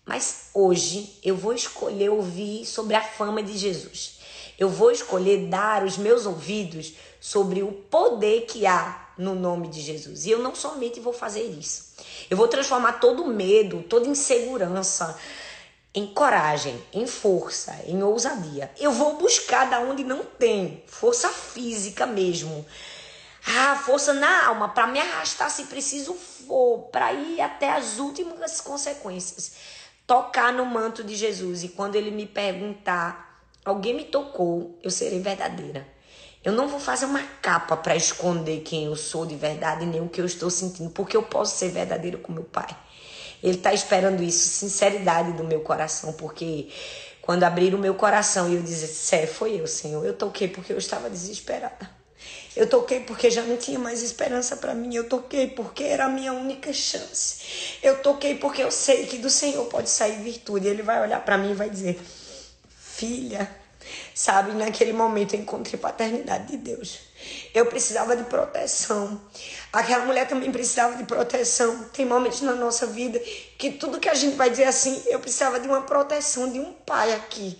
Mas 0.05 0.49
hoje 0.53 1.19
eu 1.23 1.35
vou 1.35 1.53
escolher 1.53 2.09
ouvir 2.09 2.65
sobre 2.65 2.95
a 2.95 3.01
fama 3.01 3.43
de 3.43 3.55
Jesus. 3.57 4.19
Eu 4.57 4.67
vou 4.67 4.91
escolher 4.91 5.47
dar 5.47 5.85
os 5.85 5.97
meus 5.97 6.25
ouvidos 6.25 6.93
sobre 7.21 7.61
o 7.61 7.71
poder 7.71 8.41
que 8.41 8.65
há 8.65 9.09
no 9.17 9.35
nome 9.35 9.67
de 9.67 9.81
Jesus. 9.81 10.25
E 10.25 10.31
eu 10.31 10.39
não 10.39 10.55
somente 10.55 10.99
vou 10.99 11.13
fazer 11.13 11.43
isso. 11.43 11.93
Eu 12.29 12.35
vou 12.35 12.47
transformar 12.47 12.93
todo 12.93 13.27
medo, 13.27 13.83
toda 13.83 14.07
insegurança 14.07 15.17
em 15.93 16.07
coragem, 16.07 16.79
em 16.93 17.05
força, 17.05 17.75
em 17.85 18.01
ousadia. 18.03 18.71
Eu 18.79 18.91
vou 18.91 19.17
buscar 19.17 19.69
da 19.69 19.79
onde 19.79 20.03
não 20.03 20.23
tem, 20.23 20.83
força 20.87 21.29
física 21.29 22.05
mesmo 22.05 22.65
ah, 23.51 23.75
força 23.75 24.13
na 24.13 24.45
alma 24.45 24.69
para 24.69 24.85
me 24.85 24.99
arrastar 24.99 25.49
se 25.49 25.63
preciso 25.63 26.13
for, 26.13 26.89
para 26.91 27.11
ir 27.13 27.41
até 27.41 27.71
as 27.71 27.97
últimas 27.97 28.61
consequências. 28.61 29.53
Tocar 30.05 30.53
no 30.53 30.65
manto 30.65 31.03
de 31.03 31.15
Jesus 31.15 31.63
e 31.63 31.69
quando 31.69 31.95
ele 31.95 32.11
me 32.11 32.27
perguntar, 32.27 33.43
alguém 33.65 33.95
me 33.95 34.05
tocou, 34.05 34.77
eu 34.83 34.91
serei 34.91 35.19
verdadeira. 35.19 35.87
Eu 36.43 36.53
não 36.53 36.67
vou 36.67 36.79
fazer 36.79 37.05
uma 37.05 37.23
capa 37.41 37.75
para 37.75 37.95
esconder 37.95 38.61
quem 38.61 38.85
eu 38.85 38.95
sou 38.95 39.25
de 39.25 39.35
verdade, 39.35 39.85
nem 39.85 39.99
o 39.99 40.07
que 40.07 40.21
eu 40.21 40.25
estou 40.25 40.49
sentindo, 40.49 40.91
porque 40.91 41.17
eu 41.17 41.23
posso 41.23 41.57
ser 41.57 41.69
verdadeiro 41.69 42.19
com 42.19 42.31
meu 42.31 42.43
pai. 42.43 42.69
Ele 43.41 43.57
está 43.57 43.73
esperando 43.73 44.21
isso, 44.21 44.47
sinceridade 44.47 45.33
do 45.33 45.43
meu 45.43 45.61
coração, 45.61 46.13
porque 46.13 46.69
quando 47.21 47.43
abrir 47.43 47.73
o 47.73 47.79
meu 47.79 47.95
coração 47.95 48.47
e 48.49 48.55
eu 48.55 48.61
dizer, 48.61 48.87
Sé, 48.87 49.25
foi 49.25 49.59
eu, 49.59 49.65
Senhor, 49.65 50.05
eu 50.05 50.13
toquei 50.13 50.47
porque 50.47 50.71
eu 50.71 50.77
estava 50.77 51.09
desesperada. 51.09 51.98
Eu 52.55 52.67
toquei 52.67 53.01
porque 53.01 53.29
já 53.29 53.43
não 53.43 53.57
tinha 53.57 53.77
mais 53.77 54.01
esperança 54.01 54.57
para 54.57 54.73
mim. 54.73 54.93
Eu 54.93 55.07
toquei 55.07 55.47
porque 55.47 55.83
era 55.83 56.05
a 56.05 56.09
minha 56.09 56.33
única 56.33 56.73
chance. 56.73 57.77
Eu 57.81 58.01
toquei 58.01 58.35
porque 58.35 58.63
eu 58.63 58.71
sei 58.71 59.05
que 59.05 59.17
do 59.17 59.29
Senhor 59.29 59.65
pode 59.65 59.89
sair 59.89 60.21
virtude. 60.21 60.67
Ele 60.67 60.81
vai 60.81 61.01
olhar 61.01 61.23
para 61.23 61.37
mim 61.37 61.51
e 61.51 61.55
vai 61.55 61.69
dizer: 61.69 61.99
Filha, 62.79 63.49
sabe, 64.13 64.51
naquele 64.53 64.93
momento 64.93 65.35
eu 65.35 65.39
encontrei 65.39 65.79
paternidade 65.79 66.47
de 66.47 66.57
Deus. 66.57 66.99
Eu 67.53 67.67
precisava 67.67 68.15
de 68.15 68.23
proteção. 68.23 69.21
Aquela 69.71 70.05
mulher 70.05 70.27
também 70.27 70.51
precisava 70.51 70.97
de 70.97 71.03
proteção. 71.03 71.85
Tem 71.93 72.05
momentos 72.05 72.41
na 72.41 72.53
nossa 72.55 72.87
vida 72.87 73.19
que 73.57 73.71
tudo 73.71 73.99
que 73.99 74.09
a 74.09 74.13
gente 74.13 74.35
vai 74.35 74.49
dizer 74.49 74.65
assim, 74.65 75.01
eu 75.07 75.19
precisava 75.19 75.59
de 75.59 75.67
uma 75.67 75.83
proteção 75.83 76.51
de 76.51 76.59
um 76.59 76.73
pai 76.73 77.13
aqui. 77.13 77.57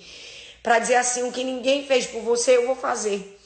Para 0.64 0.80
dizer 0.80 0.96
assim, 0.96 1.24
o 1.24 1.32
que 1.32 1.44
ninguém 1.44 1.86
fez 1.88 2.06
por 2.06 2.22
você, 2.22 2.58
eu 2.58 2.66
vou 2.66 2.76
fazer. 2.76 3.39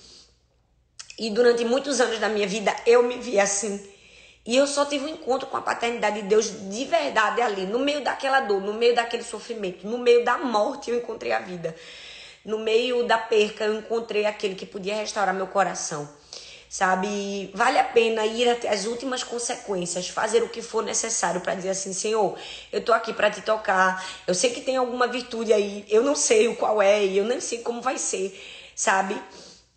E 1.17 1.29
durante 1.29 1.63
muitos 1.63 2.01
anos 2.01 2.19
da 2.19 2.29
minha 2.29 2.47
vida 2.47 2.75
eu 2.85 3.03
me 3.03 3.17
vi 3.17 3.39
assim. 3.39 3.93
E 4.45 4.57
eu 4.57 4.67
só 4.67 4.83
tive 4.85 5.05
um 5.05 5.09
encontro 5.09 5.47
com 5.47 5.55
a 5.55 5.61
paternidade 5.61 6.21
de 6.21 6.27
Deus 6.27 6.51
de 6.69 6.85
verdade 6.85 7.41
ali, 7.41 7.65
no 7.65 7.79
meio 7.79 8.03
daquela 8.03 8.41
dor, 8.41 8.59
no 8.61 8.73
meio 8.73 8.93
daquele 8.93 9.23
sofrimento, 9.23 9.87
no 9.87 9.97
meio 9.97 10.25
da 10.25 10.37
morte 10.37 10.91
eu 10.91 10.97
encontrei 10.97 11.31
a 11.31 11.39
vida. 11.39 11.73
No 12.43 12.59
meio 12.59 13.07
da 13.07 13.17
perca 13.17 13.63
eu 13.63 13.75
encontrei 13.75 14.25
aquele 14.25 14.55
que 14.55 14.65
podia 14.65 14.95
restaurar 14.95 15.33
meu 15.33 15.47
coração. 15.47 16.09
Sabe, 16.67 17.51
vale 17.53 17.77
a 17.77 17.83
pena 17.83 18.25
ir 18.25 18.49
até 18.49 18.67
as 18.67 18.85
últimas 18.85 19.23
consequências, 19.23 20.09
fazer 20.09 20.41
o 20.41 20.49
que 20.49 20.59
for 20.59 20.83
necessário 20.83 21.39
para 21.39 21.53
dizer 21.53 21.69
assim, 21.69 21.93
Senhor, 21.93 22.35
eu 22.71 22.83
tô 22.83 22.91
aqui 22.91 23.13
para 23.13 23.29
te 23.29 23.41
tocar. 23.41 24.03
Eu 24.25 24.33
sei 24.33 24.49
que 24.49 24.59
tem 24.59 24.75
alguma 24.75 25.07
virtude 25.07 25.53
aí, 25.53 25.85
eu 25.87 26.03
não 26.03 26.15
sei 26.15 26.47
o 26.47 26.55
qual 26.55 26.81
é 26.81 27.05
eu 27.05 27.25
nem 27.25 27.39
sei 27.39 27.59
como 27.59 27.79
vai 27.79 27.99
ser, 27.99 28.35
sabe? 28.75 29.15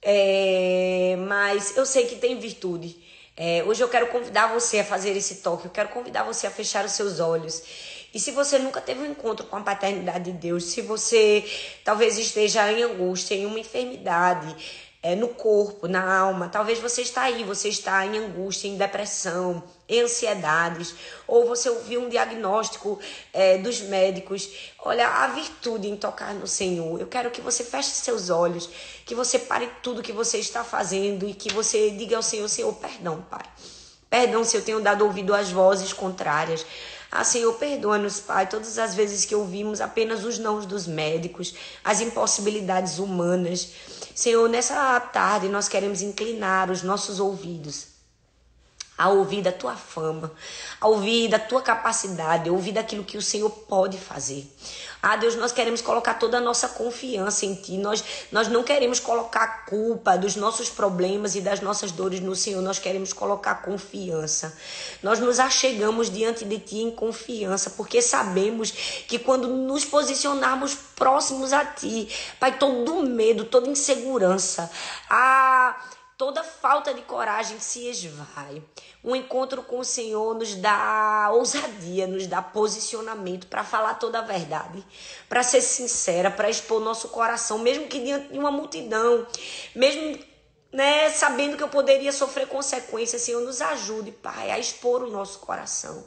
É, 0.09 1.17
mas 1.27 1.77
eu 1.77 1.85
sei 1.85 2.07
que 2.07 2.15
tem 2.15 2.39
virtude. 2.39 2.97
É, 3.37 3.65
hoje 3.67 3.83
eu 3.83 3.89
quero 3.89 4.07
convidar 4.07 4.47
você 4.55 4.79
a 4.79 4.85
fazer 4.85 5.11
esse 5.17 5.43
toque, 5.43 5.65
eu 5.65 5.71
quero 5.73 5.89
convidar 5.89 6.23
você 6.23 6.47
a 6.47 6.51
fechar 6.51 6.85
os 6.85 6.93
seus 6.93 7.19
olhos. 7.19 7.61
E 8.15 8.21
se 8.21 8.31
você 8.31 8.57
nunca 8.57 8.81
teve 8.81 9.01
um 9.01 9.11
encontro 9.11 9.45
com 9.49 9.57
a 9.57 9.61
paternidade 9.63 10.31
de 10.31 10.39
Deus, 10.39 10.67
se 10.67 10.81
você 10.81 11.45
talvez 11.85 12.17
esteja 12.19 12.71
em 12.71 12.85
angústia, 12.85 13.35
em 13.35 13.47
uma 13.47 13.59
enfermidade, 13.59 14.55
é, 15.07 15.15
no 15.15 15.29
corpo, 15.29 15.87
na 15.87 16.19
alma. 16.19 16.49
Talvez 16.49 16.81
você 16.81 17.01
está 17.01 17.23
aí, 17.23 17.45
você 17.45 17.69
está 17.69 18.05
em 18.05 18.19
angústia, 18.19 18.67
em 18.67 18.77
depressão, 18.77 19.63
em 19.89 20.01
ansiedades, 20.01 20.97
ou 21.29 21.47
você 21.47 21.71
ouviu 21.71 22.01
um 22.03 22.09
diagnóstico 22.09 22.99
é, 23.33 23.57
dos 23.57 23.81
médicos. 23.83 24.51
Olha, 24.81 25.07
a 25.07 25.29
virtude 25.29 25.87
em 25.87 25.97
tocar 25.97 26.35
no 26.35 26.49
Senhor. 26.49 27.01
Eu 27.01 27.07
quero 27.07 27.31
que 27.31 27.41
você 27.41 27.63
feche 27.63 27.91
seus 27.91 28.31
olhos, 28.31 28.69
que 29.05 29.15
você 29.15 29.39
pare 29.39 29.71
tudo 29.81 30.03
que 30.03 30.13
você 30.13 30.39
está 30.39 30.65
fazendo 30.65 31.29
e 31.29 31.35
que 31.35 31.53
você 31.53 31.93
diga 31.93 32.17
ao 32.17 32.23
Senhor, 32.23 32.49
Senhor, 32.49 32.73
perdão, 32.75 33.25
Pai. 33.31 33.45
Perdão 34.11 34.43
se 34.43 34.57
eu 34.57 34.63
tenho 34.63 34.81
dado 34.81 35.05
ouvido 35.05 35.33
às 35.33 35.53
vozes 35.53 35.93
contrárias. 35.93 36.67
Ah, 37.11 37.25
Senhor, 37.25 37.53
perdoa-nos, 37.55 38.21
Pai, 38.21 38.49
todas 38.49 38.79
as 38.79 38.95
vezes 38.95 39.25
que 39.25 39.35
ouvimos 39.35 39.81
apenas 39.81 40.25
os 40.25 40.39
nãos 40.39 40.67
dos 40.67 40.87
médicos, 40.87 41.55
as 41.85 42.01
impossibilidades 42.01 42.99
humanas. 42.99 43.73
Senhor, 44.15 44.49
nessa 44.49 44.99
tarde 45.01 45.49
nós 45.49 45.69
queremos 45.69 46.03
inclinar 46.03 46.71
os 46.71 46.83
nossos 46.83 47.21
ouvidos 47.21 47.96
a 48.97 49.09
ouvir 49.09 49.43
da 49.43 49.53
tua 49.53 49.77
fama, 49.77 50.33
a 50.81 50.89
ouvir 50.89 51.29
da 51.29 51.39
tua 51.39 51.61
capacidade, 51.61 52.49
a 52.49 52.53
ouvir 52.53 52.73
daquilo 52.73 53.05
que 53.05 53.19
o 53.19 53.23
Senhor 53.23 53.51
pode 53.51 53.99
fazer. 53.99 54.51
Ah, 55.03 55.15
Deus, 55.15 55.37
nós 55.37 55.53
queremos 55.53 55.81
colocar 55.81 56.15
toda 56.15 56.39
a 56.39 56.41
nossa 56.41 56.69
confiança 56.69 57.45
em 57.45 57.55
Ti. 57.55 57.77
Nós, 57.77 58.03
nós 58.33 58.49
não 58.49 58.65
queremos 58.65 58.99
colocar 58.99 59.43
a 59.43 59.49
culpa 59.69 60.17
dos 60.17 60.35
nossos 60.35 60.69
problemas 60.69 61.37
e 61.37 61.41
das 61.41 61.61
nossas 61.61 61.93
dores 61.93 62.21
no 62.21 62.35
Senhor. 62.35 62.61
Nós 62.63 62.79
queremos 62.79 63.13
colocar 63.13 63.63
confiança. 63.63 64.57
Nós 65.03 65.21
nos 65.21 65.39
achegamos 65.39 66.11
diante 66.11 66.45
de 66.45 66.59
Ti 66.59 66.79
em 66.79 66.91
confiança, 66.91 67.71
porque 67.71 68.01
sabemos 68.01 68.73
que 69.07 69.19
quando 69.19 69.47
nos 69.49 69.85
posicionarmos 69.85 70.75
próximos 70.97 71.53
a 71.53 71.65
Ti, 71.65 72.09
Pai, 72.41 72.59
todo 72.59 73.03
medo, 73.03 73.45
toda 73.45 73.69
insegurança, 73.69 74.69
a 75.09 75.77
Toda 76.17 76.43
falta 76.43 76.95
de 76.95 77.03
coragem 77.03 77.61
se 77.61 77.89
esvai. 77.89 78.63
Um 79.05 79.15
encontro 79.15 79.63
com 79.63 79.81
o 79.81 79.85
Senhor 79.85 80.35
nos 80.35 80.55
dá 80.55 81.29
ousadia, 81.31 82.07
nos 82.07 82.27
dá 82.27 82.41
posicionamento 82.41 83.47
para 83.49 83.63
falar 83.63 83.95
toda 83.95 84.21
a 84.21 84.23
verdade, 84.23 84.83
para 85.29 85.43
ser 85.43 85.61
sincera, 85.61 86.31
para 86.31 86.49
expor 86.49 86.81
nosso 86.81 87.11
coração, 87.11 87.59
mesmo 87.59 87.87
que 87.87 88.01
diante 88.01 88.33
de 88.33 88.39
uma 88.39 88.51
multidão, 88.51 89.27
mesmo 89.75 90.19
né, 90.73 91.11
sabendo 91.11 91.55
que 91.55 91.63
eu 91.63 91.69
poderia 91.69 92.13
sofrer 92.13 92.49
consequências. 92.49 93.21
Senhor, 93.21 93.43
nos 93.43 93.61
ajude, 93.61 94.11
Pai, 94.11 94.51
a 94.51 94.59
expor 94.59 95.03
o 95.03 95.11
nosso 95.11 95.41
coração. 95.41 96.03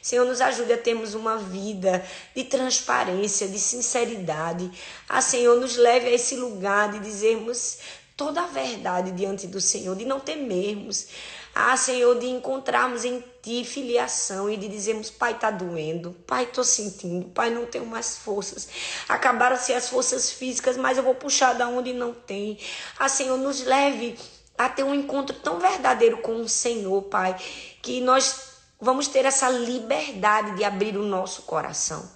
Senhor, 0.00 0.24
nos 0.24 0.40
ajude 0.40 0.72
a 0.72 0.78
termos 0.78 1.14
uma 1.14 1.36
vida 1.36 2.04
de 2.34 2.42
transparência, 2.42 3.46
de 3.46 3.58
sinceridade. 3.58 4.68
Ah, 5.08 5.20
Senhor, 5.20 5.60
nos 5.60 5.76
leve 5.76 6.08
a 6.08 6.10
esse 6.10 6.34
lugar 6.34 6.90
de 6.90 6.98
dizermos 6.98 7.78
toda 8.16 8.42
a 8.42 8.46
verdade 8.46 9.12
diante 9.12 9.46
do 9.46 9.60
Senhor, 9.60 9.96
de 9.96 10.04
não 10.04 10.20
temermos. 10.20 11.08
Ah, 11.54 11.76
Senhor, 11.76 12.18
de 12.18 12.26
encontrarmos 12.26 13.04
em 13.04 13.22
Ti 13.42 13.64
filiação 13.64 14.48
e 14.48 14.56
de 14.56 14.68
dizermos, 14.68 15.10
Pai, 15.10 15.38
tá 15.38 15.50
doendo, 15.50 16.12
Pai, 16.26 16.46
tô 16.46 16.62
sentindo, 16.62 17.26
Pai, 17.28 17.50
não 17.50 17.66
tenho 17.66 17.84
mais 17.84 18.16
forças. 18.16 18.68
Acabaram-se 19.08 19.72
as 19.72 19.88
forças 19.88 20.30
físicas, 20.30 20.76
mas 20.76 20.96
eu 20.96 21.02
vou 21.02 21.14
puxar 21.14 21.52
da 21.54 21.68
onde 21.68 21.92
não 21.92 22.14
tem. 22.14 22.58
Ah, 22.98 23.08
Senhor, 23.08 23.36
nos 23.36 23.64
leve 23.64 24.16
a 24.56 24.68
ter 24.68 24.84
um 24.84 24.94
encontro 24.94 25.36
tão 25.36 25.58
verdadeiro 25.58 26.18
com 26.18 26.36
o 26.36 26.48
Senhor, 26.48 27.02
Pai, 27.02 27.36
que 27.82 28.00
nós 28.00 28.52
vamos 28.80 29.08
ter 29.08 29.24
essa 29.24 29.48
liberdade 29.48 30.56
de 30.56 30.64
abrir 30.64 30.96
o 30.96 31.02
nosso 31.02 31.42
coração. 31.42 32.08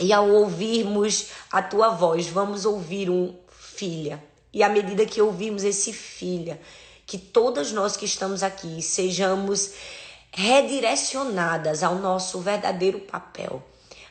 E 0.00 0.12
ao 0.12 0.28
ouvirmos 0.28 1.28
a 1.52 1.62
tua 1.62 1.90
voz, 1.90 2.26
vamos 2.26 2.64
ouvir 2.64 3.10
um 3.10 3.38
filha, 3.50 4.22
e 4.52 4.62
à 4.62 4.68
medida 4.68 5.06
que 5.06 5.22
ouvimos 5.22 5.64
esse 5.64 5.92
filha, 5.92 6.60
que 7.06 7.18
todas 7.18 7.72
nós 7.72 7.96
que 7.96 8.04
estamos 8.04 8.42
aqui 8.42 8.82
sejamos 8.82 9.72
redirecionadas 10.32 11.82
ao 11.82 11.96
nosso 11.96 12.40
verdadeiro 12.40 13.00
papel, 13.00 13.62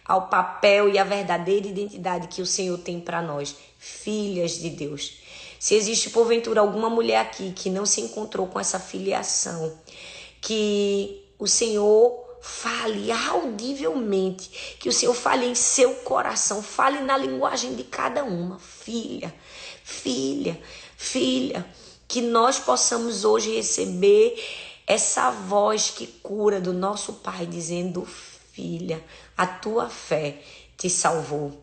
ao 0.04 0.28
papel 0.28 0.90
e 0.90 0.98
à 0.98 1.04
verdadeira 1.04 1.68
identidade 1.68 2.28
que 2.28 2.42
o 2.42 2.46
Senhor 2.46 2.78
tem 2.80 3.00
para 3.00 3.22
nós, 3.22 3.56
filhas 3.78 4.60
de 4.60 4.70
Deus. 4.70 5.20
Se 5.60 5.76
existe 5.76 6.10
porventura 6.10 6.62
alguma 6.62 6.90
mulher 6.90 7.20
aqui 7.20 7.52
que 7.52 7.70
não 7.70 7.86
se 7.86 8.02
encontrou 8.02 8.48
com 8.48 8.60
essa 8.60 8.80
filiação, 8.80 9.78
que 10.42 11.26
o 11.38 11.48
Senhor 11.48 12.28
fale 12.42 13.12
audivelmente, 13.12 14.78
que 14.80 14.88
o 14.88 14.94
Senhor 14.94 15.14
fale 15.14 15.46
em 15.46 15.56
seu 15.56 15.96
coração, 15.96 16.64
fale 16.64 17.02
na 17.02 17.18
linguagem 17.18 17.76
de 17.76 17.84
cada 17.84 18.24
uma, 18.24 18.58
filha 18.58 19.34
filha, 19.90 20.60
filha, 20.96 21.66
que 22.08 22.22
nós 22.22 22.60
possamos 22.60 23.26
hoje 23.26 23.56
receber 23.56 24.42
essa 24.86 25.32
voz 25.32 25.90
que 25.90 26.08
cura 26.08 26.62
do 26.62 26.72
nosso 26.72 27.14
Pai, 27.14 27.46
dizendo: 27.46 28.06
Filha, 28.06 29.04
a 29.36 29.48
tua 29.48 29.90
fé 29.90 30.42
te 30.78 30.90
salvou. 30.90 31.62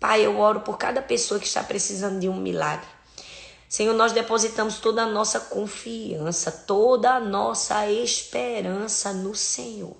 Pai, 0.00 0.24
eu 0.24 0.38
oro 0.38 0.60
por 0.60 0.78
cada 0.78 1.02
pessoa 1.02 1.38
que 1.38 1.46
está 1.46 1.62
precisando 1.62 2.20
de 2.20 2.28
um 2.28 2.36
milagre. 2.36 2.86
Senhor, 3.68 3.94
nós 3.94 4.12
depositamos 4.12 4.78
toda 4.78 5.02
a 5.02 5.06
nossa 5.06 5.40
confiança, 5.40 6.50
toda 6.50 7.14
a 7.14 7.20
nossa 7.20 7.90
esperança 7.90 9.12
no 9.12 9.34
Senhor. 9.34 9.96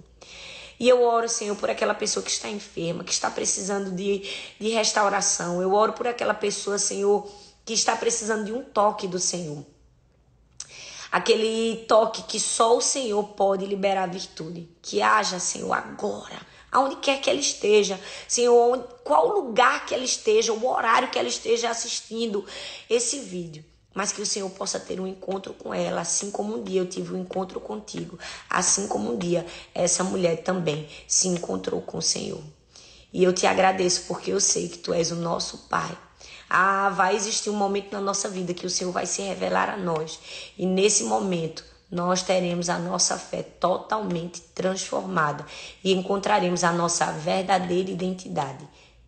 E 0.80 0.88
eu 0.88 1.02
oro, 1.02 1.28
Senhor, 1.28 1.56
por 1.56 1.68
aquela 1.68 1.92
pessoa 1.92 2.22
que 2.22 2.30
está 2.30 2.48
enferma, 2.48 3.02
que 3.02 3.12
está 3.12 3.28
precisando 3.28 3.90
de, 3.90 4.22
de 4.60 4.68
restauração. 4.68 5.60
Eu 5.60 5.74
oro 5.74 5.92
por 5.92 6.06
aquela 6.06 6.34
pessoa, 6.34 6.78
Senhor, 6.78 7.28
que 7.68 7.74
está 7.74 7.94
precisando 7.94 8.46
de 8.46 8.52
um 8.52 8.64
toque 8.64 9.06
do 9.06 9.18
Senhor. 9.18 9.62
Aquele 11.12 11.84
toque 11.86 12.22
que 12.22 12.40
só 12.40 12.74
o 12.74 12.80
Senhor 12.80 13.22
pode 13.22 13.66
liberar 13.66 14.08
virtude. 14.08 14.70
Que 14.80 15.02
haja, 15.02 15.38
Senhor, 15.38 15.74
agora. 15.74 16.40
Aonde 16.72 16.96
quer 16.96 17.20
que 17.20 17.28
ela 17.28 17.38
esteja, 17.38 18.00
Senhor, 18.26 18.78
qual 19.04 19.28
lugar 19.28 19.84
que 19.84 19.94
ela 19.94 20.02
esteja, 20.02 20.50
o 20.50 20.66
horário 20.66 21.10
que 21.10 21.18
ela 21.18 21.28
esteja 21.28 21.68
assistindo 21.68 22.42
esse 22.88 23.20
vídeo 23.20 23.62
mas 23.94 24.12
que 24.12 24.22
o 24.22 24.26
Senhor 24.26 24.48
possa 24.50 24.78
ter 24.78 25.00
um 25.00 25.08
encontro 25.08 25.52
com 25.52 25.74
ela, 25.74 26.02
assim 26.02 26.30
como 26.30 26.56
um 26.56 26.62
dia 26.62 26.80
eu 26.80 26.88
tive 26.88 27.14
um 27.14 27.22
encontro 27.22 27.58
contigo, 27.58 28.16
assim 28.48 28.86
como 28.86 29.12
um 29.12 29.18
dia 29.18 29.44
essa 29.74 30.04
mulher 30.04 30.44
também 30.44 30.88
se 31.08 31.26
encontrou 31.26 31.82
com 31.82 31.98
o 31.98 32.02
Senhor. 32.02 32.40
E 33.12 33.24
eu 33.24 33.32
te 33.32 33.44
agradeço 33.44 34.04
porque 34.06 34.30
eu 34.30 34.40
sei 34.40 34.68
que 34.68 34.78
tu 34.78 34.94
és 34.94 35.10
o 35.10 35.16
nosso 35.16 35.66
Pai, 35.68 35.98
ah, 36.48 36.88
vai 36.90 37.14
existir 37.14 37.50
um 37.50 37.56
momento 37.56 37.92
na 37.92 38.00
nossa 38.00 38.28
vida 38.28 38.54
que 38.54 38.66
o 38.66 38.70
Senhor 38.70 38.90
vai 38.90 39.06
se 39.06 39.22
revelar 39.22 39.68
a 39.68 39.76
nós. 39.76 40.18
E 40.56 40.64
nesse 40.64 41.04
momento, 41.04 41.64
nós 41.90 42.22
teremos 42.22 42.68
a 42.68 42.78
nossa 42.78 43.18
fé 43.18 43.42
totalmente 43.42 44.40
transformada 44.54 45.44
e 45.82 45.92
encontraremos 45.92 46.64
a 46.64 46.72
nossa 46.72 47.12
verdadeira 47.12 47.90
identidade. 47.90 48.66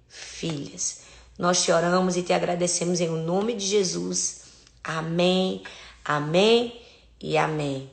Filhas, 0.09 1.01
nós 1.39 1.63
te 1.63 1.71
oramos 1.73 2.17
e 2.17 2.23
te 2.23 2.33
agradecemos 2.33 3.01
em 3.01 3.09
nome 3.09 3.55
de 3.55 3.67
Jesus. 3.67 4.43
Amém, 4.83 5.63
amém 6.05 6.81
e 7.21 7.37
amém. 7.37 7.91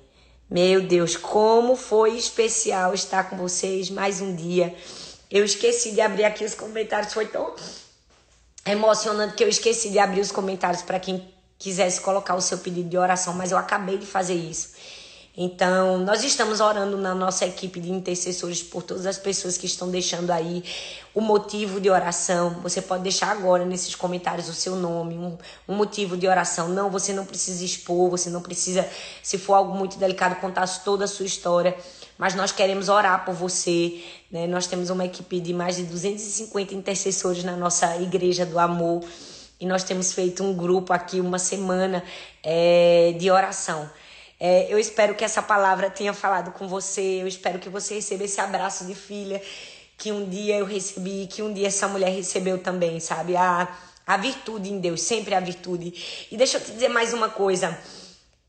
Meu 0.50 0.82
Deus, 0.82 1.18
como 1.18 1.76
foi 1.76 2.18
especial 2.18 2.94
estar 2.94 3.30
com 3.30 3.36
vocês 3.36 3.90
mais 3.90 4.22
um 4.22 4.34
dia. 4.34 4.74
Eu 5.30 5.44
esqueci 5.44 5.92
de 5.92 6.00
abrir 6.00 6.24
aqui 6.24 6.46
os 6.46 6.56
comentários, 6.56 7.14
foi 7.14 7.26
tão 7.28 7.54
emocionante 8.72 9.36
que 9.36 9.44
eu 9.44 9.50
esqueci 9.50 9.90
de 9.90 10.00
abrir 10.00 10.22
os 10.22 10.32
comentários 10.32 10.82
para 10.82 11.00
quem 11.00 11.28
quisesse 11.58 12.02
colocar 12.02 12.36
o 12.36 12.42
seu 12.42 12.58
pedido 12.60 12.90
de 12.90 12.98
oração, 12.98 13.34
mas 13.34 13.52
eu 13.52 13.58
acabei 13.58 13.98
de 13.98 14.06
fazer 14.06 14.36
isso. 14.36 14.76
Então, 15.40 16.00
nós 16.00 16.24
estamos 16.24 16.60
orando 16.60 16.98
na 16.98 17.14
nossa 17.14 17.46
equipe 17.46 17.80
de 17.80 17.92
intercessores 17.92 18.64
por 18.64 18.82
todas 18.82 19.06
as 19.06 19.20
pessoas 19.20 19.56
que 19.56 19.68
estão 19.68 19.88
deixando 19.88 20.32
aí 20.32 20.64
o 21.14 21.22
motivo 21.22 21.80
de 21.80 21.92
oração. 21.92 22.60
Você 22.64 22.82
pode 22.82 23.04
deixar 23.04 23.30
agora 23.30 23.64
nesses 23.64 23.94
comentários 23.94 24.50
o 24.50 24.54
seu 24.54 24.76
nome, 24.76 25.16
um, 25.16 25.38
um 25.68 25.76
motivo 25.76 26.18
de 26.18 26.28
oração. 26.28 26.70
Não, 26.70 26.90
você 26.90 27.14
não 27.14 27.24
precisa 27.24 27.64
expor, 27.64 28.10
você 28.10 28.32
não 28.32 28.42
precisa, 28.42 28.90
se 29.22 29.38
for 29.38 29.54
algo 29.54 29.76
muito 29.76 30.00
delicado, 30.00 30.42
contar 30.42 30.68
toda 30.84 31.06
a 31.06 31.08
sua 31.08 31.28
história. 31.28 31.78
Mas 32.18 32.34
nós 32.34 32.52
queremos 32.52 32.90
orar 32.90 33.24
por 33.24 33.36
você. 33.36 34.04
Né? 34.32 34.48
Nós 34.48 34.68
temos 34.68 34.90
uma 34.90 35.06
equipe 35.06 35.40
de 35.40 35.54
mais 35.54 35.78
de 35.78 35.84
250 35.84 36.74
intercessores 36.74 37.44
na 37.44 37.56
nossa 37.56 37.98
Igreja 38.02 38.46
do 38.46 38.60
Amor. 38.60 39.04
E 39.60 39.66
nós 39.66 39.84
temos 39.84 40.14
feito 40.14 40.44
um 40.44 40.54
grupo 40.54 40.94
aqui, 40.94 41.20
uma 41.20 41.40
semana 41.40 42.04
é, 42.44 43.16
de 43.18 43.32
oração. 43.32 43.90
É, 44.40 44.72
eu 44.72 44.78
espero 44.78 45.16
que 45.16 45.26
essa 45.26 45.42
palavra 45.42 45.90
tenha 45.90 46.14
falado 46.14 46.52
com 46.52 46.68
você. 46.68 47.22
Eu 47.22 47.28
espero 47.28 47.58
que 47.58 47.70
você 47.70 47.96
receba 47.96 48.24
esse 48.24 48.40
abraço 48.40 48.86
de 48.86 48.94
filha 48.94 49.42
que 49.98 50.12
um 50.12 50.30
dia 50.30 50.58
eu 50.58 50.66
recebi, 50.66 51.28
que 51.28 51.42
um 51.42 51.52
dia 51.52 51.68
essa 51.68 51.88
mulher 51.88 52.12
recebeu 52.12 52.60
também, 52.60 53.00
sabe? 53.00 53.36
A, 53.36 53.68
a 54.06 54.16
virtude 54.16 54.72
em 54.72 54.80
Deus, 54.80 55.02
sempre 55.02 55.34
a 55.34 55.40
virtude. 55.40 56.28
E 56.32 56.38
deixa 56.38 56.58
eu 56.58 56.62
te 56.64 56.72
dizer 56.72 56.90
mais 56.90 57.14
uma 57.14 57.30
coisa. 57.30 57.76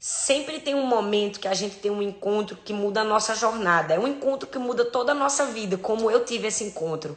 Sempre 0.00 0.60
tem 0.60 0.76
um 0.76 0.86
momento 0.86 1.40
que 1.40 1.48
a 1.48 1.54
gente 1.54 1.76
tem 1.76 1.90
um 1.90 2.00
encontro 2.00 2.56
que 2.64 2.72
muda 2.72 3.00
a 3.00 3.04
nossa 3.04 3.34
jornada. 3.34 3.94
É 3.94 3.98
um 3.98 4.06
encontro 4.06 4.48
que 4.48 4.56
muda 4.56 4.84
toda 4.84 5.10
a 5.10 5.14
nossa 5.14 5.46
vida, 5.46 5.76
como 5.76 6.08
eu 6.08 6.24
tive 6.24 6.46
esse 6.46 6.62
encontro. 6.62 7.16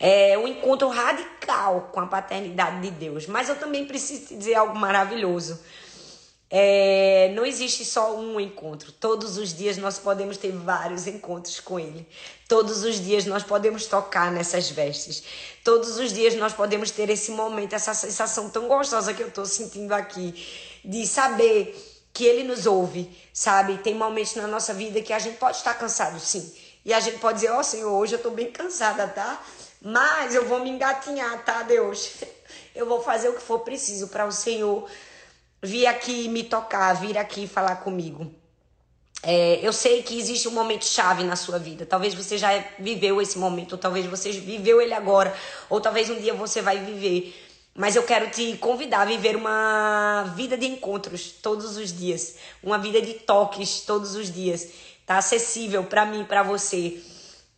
É 0.00 0.36
um 0.36 0.48
encontro 0.48 0.88
radical 0.88 1.90
com 1.92 2.00
a 2.00 2.06
paternidade 2.06 2.80
de 2.80 2.90
Deus. 2.90 3.28
Mas 3.28 3.48
eu 3.48 3.54
também 3.56 3.86
preciso 3.86 4.26
te 4.26 4.36
dizer 4.36 4.54
algo 4.54 4.76
maravilhoso. 4.76 5.60
É, 6.50 7.32
não 7.36 7.46
existe 7.46 7.84
só 7.84 8.16
um 8.16 8.40
encontro. 8.40 8.90
Todos 8.90 9.38
os 9.38 9.54
dias 9.54 9.76
nós 9.76 9.96
podemos 9.96 10.36
ter 10.36 10.50
vários 10.50 11.06
encontros 11.06 11.60
com 11.60 11.78
Ele. 11.78 12.04
Todos 12.48 12.82
os 12.82 12.96
dias 12.96 13.24
nós 13.24 13.44
podemos 13.44 13.86
tocar 13.86 14.32
nessas 14.32 14.68
vestes. 14.68 15.22
Todos 15.62 15.96
os 15.96 16.12
dias 16.12 16.34
nós 16.34 16.52
podemos 16.52 16.90
ter 16.90 17.08
esse 17.08 17.30
momento, 17.30 17.74
essa 17.74 17.94
sensação 17.94 18.50
tão 18.50 18.66
gostosa 18.66 19.14
que 19.14 19.22
eu 19.22 19.28
estou 19.28 19.46
sentindo 19.46 19.92
aqui, 19.92 20.34
de 20.84 21.06
saber 21.06 21.94
que 22.16 22.24
Ele 22.24 22.44
nos 22.44 22.64
ouve, 22.64 23.14
sabe? 23.30 23.76
Tem 23.76 23.94
momentos 23.94 24.34
na 24.36 24.46
nossa 24.46 24.72
vida 24.72 25.02
que 25.02 25.12
a 25.12 25.18
gente 25.18 25.36
pode 25.36 25.58
estar 25.58 25.74
cansado, 25.74 26.18
sim. 26.18 26.50
E 26.82 26.94
a 26.94 26.98
gente 26.98 27.18
pode 27.18 27.40
dizer, 27.40 27.50
ó 27.50 27.60
oh, 27.60 27.62
Senhor, 27.62 27.92
hoje 27.92 28.14
eu 28.14 28.16
estou 28.16 28.32
bem 28.32 28.50
cansada, 28.50 29.06
tá? 29.06 29.38
Mas 29.82 30.34
eu 30.34 30.46
vou 30.46 30.60
me 30.60 30.70
engatinhar, 30.70 31.44
tá, 31.44 31.62
Deus? 31.62 32.12
Eu 32.74 32.86
vou 32.86 33.02
fazer 33.02 33.30
o 33.30 33.32
que 33.32 33.40
for 33.40 33.60
preciso 33.60 34.08
para 34.08 34.26
o 34.26 34.30
Senhor 34.30 34.86
vir 35.62 35.86
aqui 35.86 36.28
me 36.28 36.44
tocar, 36.44 36.92
vir 36.92 37.16
aqui 37.16 37.48
falar 37.48 37.76
comigo. 37.76 38.30
É, 39.22 39.58
eu 39.62 39.72
sei 39.72 40.02
que 40.02 40.18
existe 40.18 40.46
um 40.46 40.50
momento 40.50 40.84
chave 40.84 41.24
na 41.24 41.36
sua 41.36 41.58
vida. 41.58 41.86
Talvez 41.86 42.12
você 42.12 42.36
já 42.36 42.50
viveu 42.78 43.20
esse 43.20 43.38
momento, 43.38 43.72
ou 43.72 43.78
talvez 43.78 44.04
você 44.04 44.30
viveu 44.30 44.80
ele 44.80 44.92
agora, 44.92 45.34
ou 45.70 45.80
talvez 45.80 46.10
um 46.10 46.20
dia 46.20 46.34
você 46.34 46.60
vai 46.60 46.78
viver. 46.78 47.34
Mas 47.76 47.94
eu 47.94 48.02
quero 48.02 48.30
te 48.30 48.56
convidar 48.56 49.02
a 49.02 49.04
viver 49.04 49.36
uma 49.36 50.32
vida 50.34 50.56
de 50.56 50.66
encontros 50.66 51.30
todos 51.30 51.76
os 51.76 51.92
dias, 51.92 52.36
uma 52.62 52.78
vida 52.78 53.02
de 53.02 53.14
toques 53.14 53.80
todos 53.80 54.14
os 54.14 54.32
dias. 54.32 54.68
Tá 55.04 55.18
acessível 55.18 55.84
para 55.84 56.06
mim, 56.06 56.24
para 56.24 56.42
você. 56.42 57.00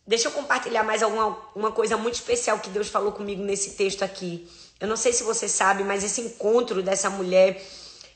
Deixa 0.05 0.27
eu 0.27 0.31
compartilhar 0.31 0.83
mais 0.83 1.01
alguma 1.01 1.37
uma 1.55 1.71
coisa 1.71 1.95
muito 1.95 2.15
especial 2.15 2.59
que 2.59 2.69
Deus 2.69 2.89
falou 2.89 3.13
comigo 3.13 3.41
nesse 3.41 3.71
texto 3.71 4.03
aqui. 4.03 4.45
Eu 4.79 4.87
não 4.87 4.97
sei 4.97 5.13
se 5.13 5.23
você 5.23 5.47
sabe, 5.47 5.83
mas 5.83 6.03
esse 6.03 6.19
encontro 6.19 6.83
dessa 6.83 7.09
mulher 7.09 7.61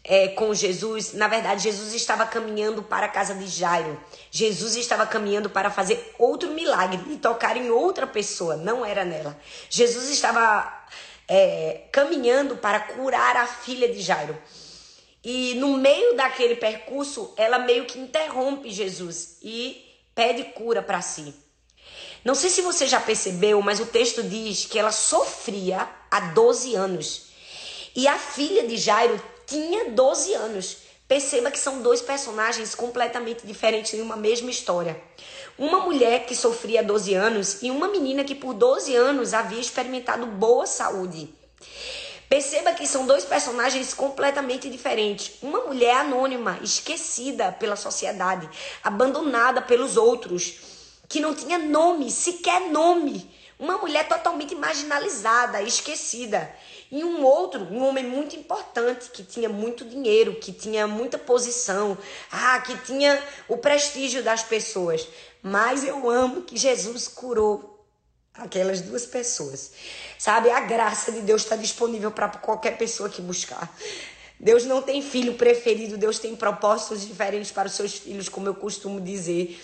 é, 0.04 0.28
com 0.30 0.54
Jesus, 0.54 1.14
na 1.14 1.30
verdade, 1.30 1.64
Jesus 1.64 1.94
estava 1.94 2.26
caminhando 2.26 2.84
para 2.84 3.06
a 3.06 3.10
casa 3.10 3.34
de 3.34 3.48
Jairo. 3.48 3.98
Jesus 4.30 4.76
estava 4.76 5.06
caminhando 5.06 5.50
para 5.50 5.70
fazer 5.70 6.14
outro 6.20 6.52
milagre 6.52 7.02
e 7.10 7.18
tocar 7.18 7.56
em 7.56 7.70
outra 7.70 8.06
pessoa, 8.06 8.58
não 8.58 8.86
era 8.86 9.06
nela. 9.06 9.38
Jesus 9.70 10.10
estava 10.10 10.84
é, 11.28 11.84
caminhando 11.92 12.58
para 12.58 12.80
curar 12.80 13.36
a 13.36 13.48
filha 13.48 13.92
de 13.92 14.02
Jairo. 14.02 14.38
E 15.24 15.54
no 15.56 15.78
meio 15.78 16.16
daquele 16.16 16.56
percurso, 16.56 17.34
ela 17.38 17.60
meio 17.60 17.86
que 17.86 17.98
interrompe 17.98 18.70
Jesus 18.70 19.38
e 19.42 19.84
pede 20.14 20.44
cura 20.46 20.82
para 20.82 21.02
si. 21.02 21.34
Não 22.26 22.36
sei 22.36 22.50
se 22.50 22.62
você 22.62 22.88
já 22.88 23.00
percebeu, 23.00 23.62
mas 23.62 23.80
o 23.80 23.86
texto 23.86 24.24
diz 24.24 24.66
que 24.66 24.80
ela 24.80 24.92
sofria 24.92 25.90
há 26.10 26.20
12 26.20 26.76
anos. 26.76 27.28
E 27.96 28.08
a 28.08 28.18
filha 28.18 28.68
de 28.68 28.78
Jairo 28.78 29.22
tinha 29.46 29.92
12 29.92 30.34
anos. 30.34 30.78
Perceba 31.08 31.52
que 31.52 31.60
são 31.60 31.82
dois 31.82 32.02
personagens 32.02 32.74
completamente 32.74 33.46
diferentes 33.46 33.94
em 33.94 34.02
uma 34.02 34.16
mesma 34.16 34.50
história. 34.50 35.00
Uma 35.58 35.82
mulher 35.82 36.26
que 36.26 36.36
sofria 36.36 36.82
12 36.82 37.14
anos 37.14 37.62
e 37.62 37.70
uma 37.70 37.88
menina 37.88 38.24
que 38.24 38.34
por 38.34 38.54
12 38.54 38.96
anos 38.96 39.34
havia 39.34 39.60
experimentado 39.60 40.26
boa 40.26 40.66
saúde. 40.66 41.30
Perceba 42.34 42.72
que 42.72 42.88
são 42.88 43.06
dois 43.06 43.24
personagens 43.26 43.94
completamente 43.94 44.68
diferentes. 44.68 45.34
Uma 45.40 45.60
mulher 45.66 45.98
anônima, 45.98 46.58
esquecida 46.64 47.52
pela 47.52 47.76
sociedade, 47.76 48.50
abandonada 48.84 49.62
pelos 49.62 49.98
outros, 49.98 50.56
que 51.08 51.20
não 51.20 51.36
tinha 51.36 51.60
nome, 51.60 52.10
sequer 52.10 52.72
nome. 52.72 53.30
Uma 53.60 53.78
mulher 53.78 54.08
totalmente 54.08 54.56
marginalizada, 54.56 55.62
esquecida. 55.62 56.52
E 56.96 57.04
um 57.04 57.24
outro, 57.24 57.64
um 57.72 57.84
homem 57.84 58.06
muito 58.06 58.36
importante, 58.36 59.10
que 59.10 59.24
tinha 59.24 59.50
muito 59.50 59.84
dinheiro, 59.84 60.36
que 60.36 60.54
tinha 60.54 60.86
muita 60.86 61.18
posição, 61.18 61.98
ah, 62.32 62.62
que 62.62 62.78
tinha 62.86 63.20
o 63.48 63.58
prestígio 63.58 64.22
das 64.22 64.44
pessoas. 64.44 65.08
Mas 65.42 65.84
eu 65.84 66.08
amo 66.08 66.44
que 66.44 66.56
Jesus 66.56 67.08
curou 67.08 67.84
aquelas 68.32 68.80
duas 68.80 69.08
pessoas. 69.08 69.72
Sabe, 70.20 70.52
a 70.52 70.60
graça 70.60 71.12
de 71.12 71.22
Deus 71.22 71.42
está 71.42 71.56
disponível 71.56 72.12
para 72.12 72.30
qualquer 72.30 72.78
pessoa 72.78 73.10
que 73.10 73.24
buscar. 73.24 73.76
Deus 74.40 74.64
não 74.64 74.80
tem 74.80 75.02
filho 75.02 75.34
preferido, 75.34 75.98
Deus 75.98 76.20
tem 76.20 76.36
propósitos 76.36 77.08
diferentes 77.08 77.50
para 77.50 77.68
os 77.68 77.74
seus 77.74 77.98
filhos, 77.98 78.30
como 78.30 78.48
eu 78.48 78.54
costumo 78.54 79.02
dizer. 79.02 79.60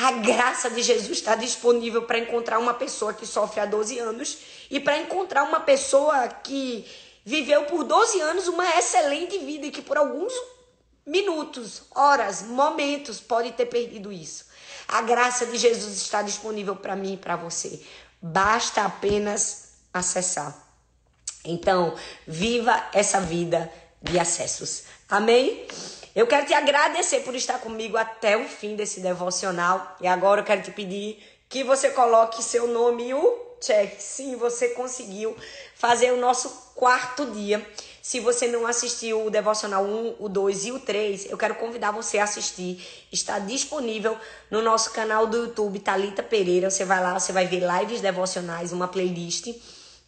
A 0.00 0.12
graça 0.12 0.70
de 0.70 0.80
Jesus 0.80 1.18
está 1.18 1.34
disponível 1.34 2.02
para 2.02 2.20
encontrar 2.20 2.60
uma 2.60 2.72
pessoa 2.72 3.12
que 3.12 3.26
sofre 3.26 3.58
há 3.58 3.66
12 3.66 3.98
anos 3.98 4.38
e 4.70 4.78
para 4.78 4.96
encontrar 4.96 5.42
uma 5.42 5.58
pessoa 5.58 6.28
que 6.28 6.86
viveu 7.24 7.64
por 7.64 7.82
12 7.82 8.20
anos 8.20 8.46
uma 8.46 8.78
excelente 8.78 9.38
vida 9.38 9.66
e 9.66 9.72
que 9.72 9.82
por 9.82 9.96
alguns 9.96 10.32
minutos, 11.04 11.82
horas, 11.96 12.42
momentos 12.42 13.18
pode 13.18 13.50
ter 13.52 13.66
perdido 13.66 14.12
isso. 14.12 14.46
A 14.86 15.02
graça 15.02 15.46
de 15.46 15.58
Jesus 15.58 15.96
está 15.96 16.22
disponível 16.22 16.76
para 16.76 16.94
mim 16.94 17.14
e 17.14 17.16
para 17.16 17.34
você. 17.34 17.82
Basta 18.22 18.84
apenas 18.84 19.78
acessar. 19.92 20.56
Então, 21.44 21.96
viva 22.24 22.88
essa 22.92 23.20
vida 23.20 23.68
de 24.00 24.16
acessos. 24.16 24.84
Amém? 25.08 25.66
Eu 26.18 26.26
quero 26.26 26.44
te 26.44 26.52
agradecer 26.52 27.20
por 27.20 27.32
estar 27.36 27.60
comigo 27.60 27.96
até 27.96 28.36
o 28.36 28.48
fim 28.48 28.74
desse 28.74 28.98
devocional. 28.98 29.96
E 30.00 30.06
agora 30.08 30.40
eu 30.40 30.44
quero 30.44 30.60
te 30.62 30.72
pedir 30.72 31.16
que 31.48 31.62
você 31.62 31.90
coloque 31.90 32.42
seu 32.42 32.66
nome 32.66 33.10
e 33.10 33.14
o 33.14 33.56
check. 33.60 34.00
Sim, 34.00 34.34
você 34.34 34.70
conseguiu 34.70 35.36
fazer 35.76 36.10
o 36.10 36.16
nosso 36.16 36.72
quarto 36.74 37.24
dia. 37.26 37.64
Se 38.02 38.18
você 38.18 38.48
não 38.48 38.66
assistiu 38.66 39.26
o 39.26 39.30
devocional 39.30 39.84
1, 39.84 40.16
o 40.18 40.28
2 40.28 40.64
e 40.64 40.72
o 40.72 40.80
3, 40.80 41.26
eu 41.30 41.38
quero 41.38 41.54
convidar 41.54 41.92
você 41.92 42.18
a 42.18 42.24
assistir. 42.24 42.84
Está 43.12 43.38
disponível 43.38 44.18
no 44.50 44.60
nosso 44.60 44.90
canal 44.90 45.24
do 45.24 45.36
YouTube, 45.36 45.78
Talita 45.78 46.20
Pereira. 46.20 46.68
Você 46.68 46.84
vai 46.84 47.00
lá, 47.00 47.16
você 47.16 47.30
vai 47.30 47.46
ver 47.46 47.62
lives 47.62 48.00
devocionais, 48.00 48.72
uma 48.72 48.88
playlist. 48.88 49.54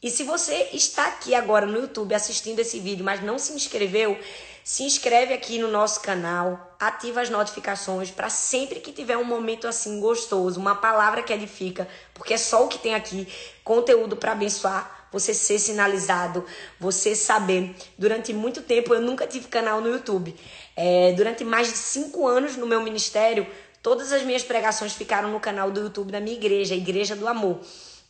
E 0.02 0.10
se 0.10 0.24
você 0.24 0.70
está 0.72 1.06
aqui 1.06 1.34
agora 1.34 1.66
no 1.66 1.78
YouTube 1.78 2.14
assistindo 2.14 2.58
esse 2.58 2.80
vídeo, 2.80 3.04
mas 3.04 3.22
não 3.22 3.38
se 3.38 3.52
inscreveu, 3.52 4.18
se 4.64 4.82
inscreve 4.82 5.32
aqui 5.34 5.58
no 5.58 5.68
nosso 5.68 6.00
canal, 6.00 6.76
ativa 6.78 7.20
as 7.20 7.30
notificações 7.30 8.10
para 8.10 8.28
sempre 8.28 8.80
que 8.80 8.92
tiver 8.92 9.16
um 9.16 9.24
momento 9.24 9.66
assim 9.66 10.00
gostoso, 10.00 10.60
uma 10.60 10.74
palavra 10.74 11.22
que 11.22 11.32
edifica, 11.32 11.88
porque 12.14 12.34
é 12.34 12.38
só 12.38 12.64
o 12.64 12.68
que 12.68 12.78
tem 12.78 12.94
aqui, 12.94 13.26
conteúdo 13.64 14.16
para 14.16 14.32
abençoar, 14.32 15.08
você 15.12 15.34
ser 15.34 15.58
sinalizado, 15.58 16.44
você 16.78 17.16
saber. 17.16 17.74
Durante 17.98 18.32
muito 18.32 18.62
tempo 18.62 18.94
eu 18.94 19.00
nunca 19.00 19.26
tive 19.26 19.48
canal 19.48 19.80
no 19.80 19.88
YouTube. 19.88 20.34
É, 20.76 21.12
durante 21.12 21.44
mais 21.44 21.68
de 21.68 21.76
cinco 21.76 22.28
anos 22.28 22.56
no 22.56 22.66
meu 22.66 22.80
ministério, 22.82 23.46
todas 23.82 24.12
as 24.12 24.22
minhas 24.22 24.42
pregações 24.42 24.92
ficaram 24.92 25.30
no 25.30 25.40
canal 25.40 25.70
do 25.70 25.80
YouTube 25.80 26.12
da 26.12 26.20
minha 26.20 26.36
igreja, 26.36 26.74
a 26.74 26.76
Igreja 26.76 27.16
do 27.16 27.26
Amor. 27.26 27.60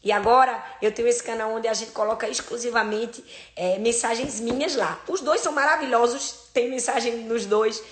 E 0.03 0.11
agora 0.11 0.63
eu 0.81 0.91
tenho 0.93 1.09
esse 1.09 1.23
canal 1.23 1.53
onde 1.53 1.69
a 1.69 1.75
gente 1.75 1.93
coloca 1.93 2.27
exclusivamente 2.29 3.23
é, 3.55 3.79
mensagens 3.79 4.41
minhas 4.41 4.75
lá. 4.75 4.99
Os 5.07 5.21
dois 5.21 5.43
são 5.43 5.53
maravilhosos, 5.53 6.49
tem 6.55 6.71
mensagem 6.71 7.19
nos 7.25 7.45
dois. 7.45 7.83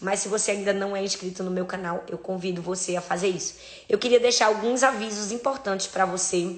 Mas 0.00 0.18
se 0.18 0.28
você 0.28 0.50
ainda 0.50 0.72
não 0.72 0.96
é 0.96 1.02
inscrito 1.04 1.44
no 1.44 1.50
meu 1.50 1.64
canal, 1.64 2.04
eu 2.08 2.18
convido 2.18 2.60
você 2.60 2.96
a 2.96 3.00
fazer 3.00 3.28
isso. 3.28 3.54
Eu 3.88 3.98
queria 3.98 4.18
deixar 4.18 4.46
alguns 4.46 4.82
avisos 4.82 5.30
importantes 5.30 5.86
para 5.86 6.04
você. 6.04 6.56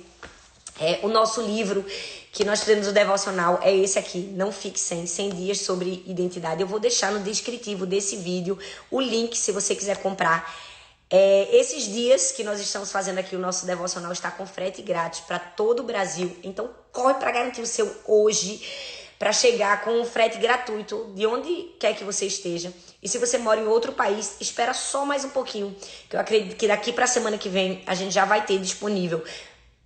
É, 0.80 1.00
o 1.02 1.08
nosso 1.08 1.42
livro 1.42 1.84
que 2.32 2.42
nós 2.42 2.62
temos 2.62 2.88
o 2.88 2.92
devocional 2.92 3.60
é 3.62 3.72
esse 3.76 3.98
aqui, 3.98 4.32
Não 4.34 4.50
Fique 4.50 4.80
Sem, 4.80 5.06
100 5.06 5.30
Dias 5.34 5.58
sobre 5.60 6.02
Identidade. 6.06 6.62
Eu 6.62 6.66
vou 6.66 6.80
deixar 6.80 7.12
no 7.12 7.20
descritivo 7.20 7.84
desse 7.84 8.16
vídeo 8.16 8.58
o 8.90 9.00
link 9.00 9.36
se 9.36 9.52
você 9.52 9.74
quiser 9.76 9.98
comprar. 9.98 10.52
É, 11.10 11.56
esses 11.56 11.84
dias 11.84 12.32
que 12.32 12.42
nós 12.42 12.60
estamos 12.60 12.90
fazendo 12.90 13.18
aqui 13.18 13.36
o 13.36 13.38
nosso 13.38 13.66
devocional 13.66 14.12
está 14.12 14.30
com 14.30 14.46
frete 14.46 14.82
grátis 14.82 15.20
para 15.20 15.38
todo 15.38 15.80
o 15.80 15.82
Brasil. 15.84 16.36
Então 16.42 16.70
corre 16.92 17.14
para 17.14 17.30
garantir 17.30 17.60
o 17.60 17.66
seu 17.66 17.94
hoje 18.06 18.62
para 19.18 19.32
chegar 19.32 19.82
com 19.82 20.00
um 20.00 20.04
frete 20.04 20.38
gratuito 20.38 21.12
de 21.14 21.26
onde 21.26 21.72
quer 21.78 21.94
que 21.94 22.04
você 22.04 22.26
esteja. 22.26 22.72
E 23.02 23.08
se 23.08 23.18
você 23.18 23.38
mora 23.38 23.60
em 23.60 23.66
outro 23.66 23.92
país, 23.92 24.36
espera 24.40 24.74
só 24.74 25.04
mais 25.04 25.24
um 25.24 25.30
pouquinho, 25.30 25.74
que 26.08 26.16
eu 26.16 26.20
acredito 26.20 26.56
que 26.56 26.66
daqui 26.66 26.92
para 26.92 27.04
a 27.04 27.08
semana 27.08 27.38
que 27.38 27.48
vem 27.48 27.82
a 27.86 27.94
gente 27.94 28.12
já 28.12 28.24
vai 28.24 28.44
ter 28.44 28.58
disponível 28.58 29.22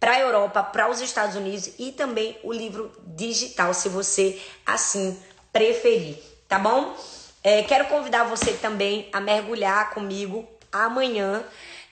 para 0.00 0.12
a 0.12 0.20
Europa, 0.20 0.62
para 0.62 0.90
os 0.90 1.00
Estados 1.00 1.36
Unidos 1.36 1.70
e 1.78 1.92
também 1.92 2.38
o 2.42 2.52
livro 2.52 2.90
digital, 3.04 3.74
se 3.74 3.88
você 3.88 4.40
assim 4.64 5.18
preferir, 5.52 6.18
tá 6.48 6.58
bom? 6.58 6.96
É, 7.42 7.62
quero 7.62 7.86
convidar 7.86 8.24
você 8.24 8.52
também 8.52 9.08
a 9.12 9.20
mergulhar 9.20 9.90
comigo 9.90 10.48
amanhã. 10.72 11.44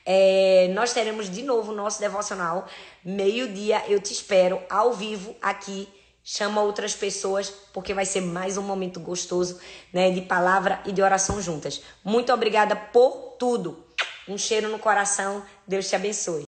É, 0.05 0.71
nós 0.75 0.93
teremos 0.93 1.29
de 1.29 1.43
novo 1.43 1.73
o 1.73 1.75
nosso 1.75 2.01
devocional. 2.01 2.67
Meio-dia 3.05 3.83
eu 3.89 4.01
te 4.01 4.13
espero 4.13 4.61
ao 4.71 4.93
vivo 4.93 5.35
aqui 5.43 5.89
chama 6.29 6.61
outras 6.61 6.93
pessoas, 6.93 7.49
porque 7.73 7.95
vai 7.95 8.05
ser 8.05 8.21
mais 8.21 8.59
um 8.59 8.63
momento 8.63 8.99
gostoso, 8.99 9.61
né, 9.93 10.11
de 10.11 10.23
palavra 10.23 10.83
e 10.85 10.91
de 10.91 11.01
oração 11.01 11.41
juntas. 11.41 11.81
Muito 12.05 12.33
obrigada 12.33 12.75
por 12.75 13.37
tudo. 13.39 13.87
Um 14.27 14.37
cheiro 14.37 14.69
no 14.69 14.81
coração. 14.81 15.45
Deus 15.69 15.89
te 15.89 15.95
abençoe. 15.95 16.45